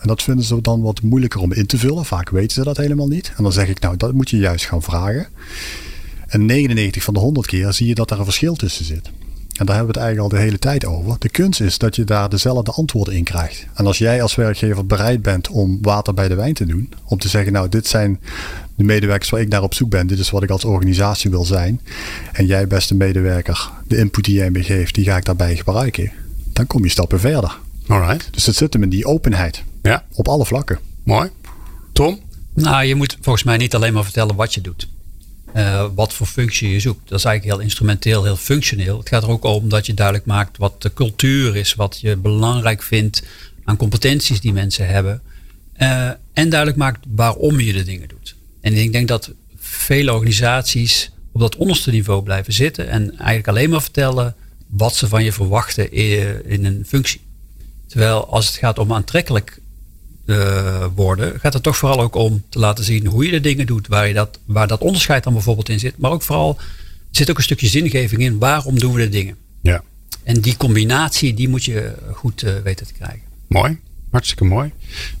En 0.00 0.08
dat 0.08 0.22
vinden 0.22 0.44
ze 0.44 0.60
dan 0.60 0.80
wat 0.80 1.02
moeilijker 1.02 1.40
om 1.40 1.52
in 1.52 1.66
te 1.66 1.78
vullen. 1.78 2.04
Vaak 2.04 2.30
weten 2.30 2.50
ze 2.50 2.64
dat 2.64 2.76
helemaal 2.76 3.08
niet. 3.08 3.32
En 3.36 3.42
dan 3.42 3.52
zeg 3.52 3.68
ik, 3.68 3.80
nou, 3.80 3.96
dat 3.96 4.12
moet 4.12 4.30
je 4.30 4.36
juist 4.36 4.64
gaan 4.64 4.82
vragen. 4.82 5.26
En 6.26 6.46
99 6.46 7.02
van 7.02 7.14
de 7.14 7.20
100 7.20 7.46
keer 7.46 7.72
zie 7.72 7.86
je 7.86 7.94
dat 7.94 8.08
daar 8.08 8.18
een 8.18 8.24
verschil 8.24 8.54
tussen 8.54 8.84
zit. 8.84 9.10
En 9.56 9.66
daar 9.66 9.76
hebben 9.76 9.94
we 9.94 10.00
het 10.00 10.08
eigenlijk 10.08 10.20
al 10.20 10.38
de 10.38 10.44
hele 10.44 10.58
tijd 10.58 10.84
over. 10.84 11.16
De 11.18 11.28
kunst 11.28 11.60
is 11.60 11.78
dat 11.78 11.96
je 11.96 12.04
daar 12.04 12.28
dezelfde 12.28 12.72
antwoorden 12.72 13.14
in 13.14 13.24
krijgt. 13.24 13.66
En 13.74 13.86
als 13.86 13.98
jij 13.98 14.22
als 14.22 14.34
werkgever 14.34 14.86
bereid 14.86 15.22
bent 15.22 15.48
om 15.48 15.78
water 15.82 16.14
bij 16.14 16.28
de 16.28 16.34
wijn 16.34 16.54
te 16.54 16.66
doen, 16.66 16.92
om 17.04 17.18
te 17.18 17.28
zeggen, 17.28 17.52
nou, 17.52 17.68
dit 17.68 17.86
zijn 17.86 18.20
de 18.80 18.86
medewerkers 18.86 19.30
waar 19.30 19.40
ik 19.40 19.48
naar 19.48 19.62
op 19.62 19.74
zoek 19.74 19.90
ben, 19.90 20.06
dit 20.06 20.18
is 20.18 20.30
wat 20.30 20.42
ik 20.42 20.50
als 20.50 20.64
organisatie 20.64 21.30
wil 21.30 21.44
zijn. 21.44 21.80
En 22.32 22.46
jij, 22.46 22.66
beste 22.66 22.94
medewerker, 22.94 23.70
de 23.86 23.96
input 23.96 24.24
die 24.24 24.34
jij 24.34 24.50
me 24.50 24.62
geeft, 24.62 24.94
die 24.94 25.04
ga 25.04 25.16
ik 25.16 25.24
daarbij 25.24 25.56
gebruiken. 25.56 26.12
Dan 26.52 26.66
kom 26.66 26.84
je 26.84 26.90
stappen 26.90 27.20
verder. 27.20 27.58
Alright. 27.86 28.28
Dus 28.30 28.46
het 28.46 28.56
zit 28.56 28.72
hem 28.72 28.82
in 28.82 28.88
die 28.88 29.06
openheid. 29.06 29.62
Ja. 29.82 30.04
Op 30.12 30.28
alle 30.28 30.46
vlakken. 30.46 30.78
Mooi. 31.02 31.30
Tom? 31.92 32.20
Nou, 32.54 32.84
je 32.84 32.94
moet 32.94 33.16
volgens 33.20 33.44
mij 33.44 33.56
niet 33.56 33.74
alleen 33.74 33.92
maar 33.92 34.04
vertellen 34.04 34.36
wat 34.36 34.54
je 34.54 34.60
doet. 34.60 34.88
Uh, 35.56 35.86
wat 35.94 36.12
voor 36.12 36.26
functie 36.26 36.70
je 36.70 36.80
zoekt. 36.80 37.08
Dat 37.08 37.18
is 37.18 37.24
eigenlijk 37.24 37.56
heel 37.56 37.66
instrumenteel, 37.66 38.24
heel 38.24 38.36
functioneel. 38.36 38.98
Het 38.98 39.08
gaat 39.08 39.22
er 39.22 39.28
ook 39.28 39.44
om 39.44 39.68
dat 39.68 39.86
je 39.86 39.94
duidelijk 39.94 40.26
maakt 40.26 40.58
wat 40.58 40.82
de 40.82 40.92
cultuur 40.92 41.56
is, 41.56 41.74
wat 41.74 41.98
je 42.00 42.16
belangrijk 42.16 42.82
vindt 42.82 43.22
aan 43.64 43.76
competenties 43.76 44.40
die 44.40 44.52
mensen 44.52 44.86
hebben. 44.86 45.22
Uh, 45.78 46.10
en 46.32 46.48
duidelijk 46.48 46.78
maakt 46.78 47.04
waarom 47.14 47.60
je 47.60 47.72
de 47.72 47.82
dingen 47.82 48.08
doet. 48.08 48.19
En 48.60 48.74
ik 48.74 48.92
denk 48.92 49.08
dat 49.08 49.32
vele 49.56 50.12
organisaties 50.12 51.10
op 51.32 51.40
dat 51.40 51.56
onderste 51.56 51.90
niveau 51.90 52.22
blijven 52.22 52.52
zitten 52.52 52.88
en 52.88 53.10
eigenlijk 53.16 53.48
alleen 53.48 53.70
maar 53.70 53.82
vertellen 53.82 54.34
wat 54.66 54.94
ze 54.94 55.08
van 55.08 55.24
je 55.24 55.32
verwachten 55.32 55.92
in 56.44 56.64
een 56.64 56.84
functie. 56.86 57.20
Terwijl 57.86 58.26
als 58.26 58.46
het 58.46 58.56
gaat 58.56 58.78
om 58.78 58.92
aantrekkelijk 58.92 59.60
uh, 60.26 60.86
worden, 60.94 61.40
gaat 61.40 61.52
het 61.52 61.62
toch 61.62 61.76
vooral 61.76 62.00
ook 62.00 62.14
om 62.14 62.42
te 62.48 62.58
laten 62.58 62.84
zien 62.84 63.06
hoe 63.06 63.24
je 63.24 63.30
de 63.30 63.40
dingen 63.40 63.66
doet, 63.66 63.86
waar, 63.86 64.08
je 64.08 64.14
dat, 64.14 64.38
waar 64.44 64.66
dat 64.66 64.80
onderscheid 64.80 65.24
dan 65.24 65.32
bijvoorbeeld 65.32 65.68
in 65.68 65.78
zit. 65.78 65.98
Maar 65.98 66.10
ook 66.10 66.22
vooral, 66.22 66.56
er 66.58 66.64
zit 67.10 67.30
ook 67.30 67.36
een 67.36 67.42
stukje 67.42 67.66
zingeving 67.66 68.22
in, 68.22 68.38
waarom 68.38 68.78
doen 68.78 68.92
we 68.92 69.00
de 69.00 69.08
dingen? 69.08 69.36
Ja. 69.62 69.82
En 70.22 70.40
die 70.40 70.56
combinatie, 70.56 71.34
die 71.34 71.48
moet 71.48 71.64
je 71.64 71.94
goed 72.12 72.42
uh, 72.42 72.56
weten 72.64 72.86
te 72.86 72.92
krijgen. 72.92 73.22
Mooi. 73.46 73.78
Hartstikke 74.10 74.44
mooi. 74.44 74.72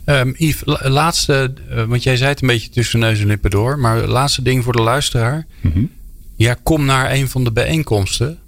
Um, 0.04 0.34
Yves, 0.36 0.62
laatste, 0.82 1.54
uh, 1.70 1.84
want 1.84 2.02
jij 2.02 2.16
zei 2.16 2.30
het 2.30 2.42
een 2.42 2.48
beetje 2.48 2.68
tussen 2.68 2.98
neus 2.98 3.20
en 3.20 3.26
lippen 3.26 3.50
door, 3.50 3.78
maar 3.78 4.06
laatste 4.06 4.42
ding 4.42 4.64
voor 4.64 4.72
de 4.72 4.82
luisteraar. 4.82 5.46
Mm 5.60 5.72
-hmm. 5.72 5.90
Ja, 6.36 6.56
kom 6.62 6.84
naar 6.84 7.12
een 7.12 7.28
van 7.28 7.44
de 7.44 7.52
bijeenkomsten. 7.52 8.38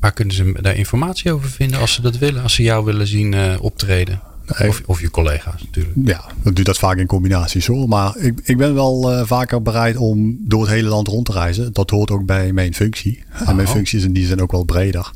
Waar 0.00 0.12
kunnen 0.12 0.34
ze 0.34 0.52
daar 0.60 0.76
informatie 0.76 1.32
over 1.32 1.50
vinden 1.50 1.80
als 1.80 1.92
ze 1.92 2.02
dat 2.02 2.18
willen? 2.18 2.42
Als 2.42 2.54
ze 2.54 2.62
jou 2.62 2.84
willen 2.84 3.06
zien 3.06 3.32
uh, 3.32 3.54
optreden? 3.60 4.20
Of, 4.58 4.82
of, 4.86 5.00
je 5.00 5.10
collega's 5.10 5.62
natuurlijk. 5.62 5.96
Ja, 6.04 6.24
ik 6.44 6.56
doe 6.56 6.64
dat 6.64 6.78
vaak 6.78 6.96
in 6.96 7.06
combinaties 7.06 7.66
hoor. 7.66 7.88
Maar 7.88 8.16
ik, 8.16 8.40
ik 8.44 8.56
ben 8.56 8.74
wel 8.74 9.12
uh, 9.12 9.22
vaker 9.24 9.62
bereid 9.62 9.96
om 9.96 10.36
door 10.40 10.60
het 10.60 10.70
hele 10.70 10.88
land 10.88 11.08
rond 11.08 11.26
te 11.26 11.32
reizen. 11.32 11.72
Dat 11.72 11.90
hoort 11.90 12.10
ook 12.10 12.26
bij 12.26 12.52
mijn 12.52 12.74
functie. 12.74 13.24
En 13.46 13.56
mijn 13.56 13.68
oh. 13.68 13.74
functies 13.74 14.04
in 14.04 14.12
die 14.12 14.26
zijn 14.26 14.42
ook 14.42 14.52
wel 14.52 14.64
breder. 14.64 15.10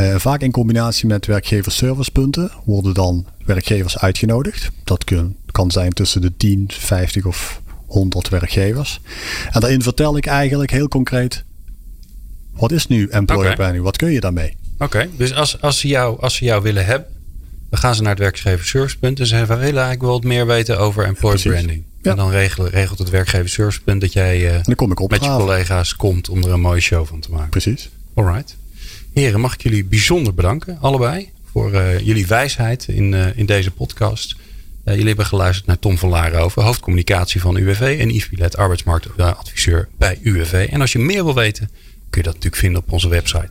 Uh, 0.00 0.14
vaak 0.16 0.40
in 0.40 0.50
combinatie 0.50 1.06
met 1.06 1.26
werkgeversservicepunten 1.26 2.50
worden 2.64 2.94
dan 2.94 3.26
werkgevers 3.44 3.98
uitgenodigd. 3.98 4.70
Dat 4.84 5.04
kun, 5.04 5.36
kan 5.50 5.70
zijn 5.70 5.92
tussen 5.92 6.20
de 6.20 6.36
10, 6.36 6.70
50 6.72 7.24
of 7.24 7.62
100 7.86 8.28
werkgevers. 8.28 9.00
En 9.50 9.60
daarin 9.60 9.82
vertel 9.82 10.16
ik 10.16 10.26
eigenlijk 10.26 10.70
heel 10.70 10.88
concreet 10.88 11.44
wat 12.58 12.72
is 12.72 12.86
nu 12.86 13.08
employer 13.08 13.44
okay. 13.44 13.56
branding? 13.56 13.84
Wat 13.84 13.96
kun 13.96 14.10
je 14.10 14.20
daarmee? 14.20 14.56
Oké, 14.78 15.08
dus 15.16 15.34
als, 15.34 15.60
als, 15.60 15.78
ze 15.80 15.88
jou, 15.88 16.20
als 16.20 16.34
ze 16.34 16.44
jou 16.44 16.62
willen 16.62 16.86
hebben, 16.86 17.08
dan 17.70 17.78
gaan 17.78 17.94
ze 17.94 18.02
naar 18.02 18.10
het 18.10 18.20
werkgeverservicepunt 18.20 19.20
en 19.20 19.26
ze 19.26 19.36
willen 19.36 19.60
eigenlijk 19.60 20.00
wel 20.00 20.10
wat 20.10 20.24
meer 20.24 20.46
weten 20.46 20.78
over 20.78 21.04
employer 21.04 21.40
branding. 21.40 21.82
En 22.02 22.16
dan 22.16 22.30
regelt, 22.30 22.68
regelt 22.68 22.98
het 22.98 23.10
werkgeversservicepunt 23.10 24.00
dat 24.00 24.12
jij 24.12 24.60
uh, 24.66 24.74
kom 24.74 24.92
ik 24.92 25.08
met 25.08 25.24
je 25.24 25.30
collega's 25.30 25.96
komt 25.96 26.28
om 26.28 26.42
er 26.42 26.50
een 26.50 26.60
mooie 26.60 26.80
show 26.80 27.06
van 27.06 27.20
te 27.20 27.30
maken. 27.30 27.48
Precies. 27.48 27.88
Alright. 28.14 28.56
Heren, 29.14 29.40
mag 29.40 29.54
ik 29.54 29.62
jullie 29.62 29.84
bijzonder 29.84 30.34
bedanken, 30.34 30.78
allebei, 30.80 31.30
voor 31.52 31.72
uh, 31.72 31.98
jullie 31.98 32.26
wijsheid 32.26 32.88
in, 32.88 33.12
uh, 33.12 33.36
in 33.36 33.46
deze 33.46 33.70
podcast. 33.70 34.36
jullie 34.84 35.06
hebben 35.06 35.26
geluisterd 35.26 35.66
naar 35.66 35.78
Tom 35.78 35.98
van 35.98 36.08
Laarhoven, 36.08 36.62
hoofdcommunicatie 36.62 37.40
van 37.40 37.56
UWV 37.56 37.96
en 38.00 38.10
Yves 38.10 38.28
Pilet, 38.28 38.56
arbeidsmarktadviseur 38.56 39.88
bij 39.98 40.18
UWV. 40.22 40.68
En 40.70 40.80
als 40.80 40.92
je 40.92 40.98
meer 40.98 41.24
wil 41.24 41.34
weten, 41.34 41.70
kun 42.10 42.20
je 42.20 42.22
dat 42.22 42.34
natuurlijk 42.34 42.62
vinden 42.62 42.82
op 42.82 42.92
onze 42.92 43.08
website. 43.08 43.50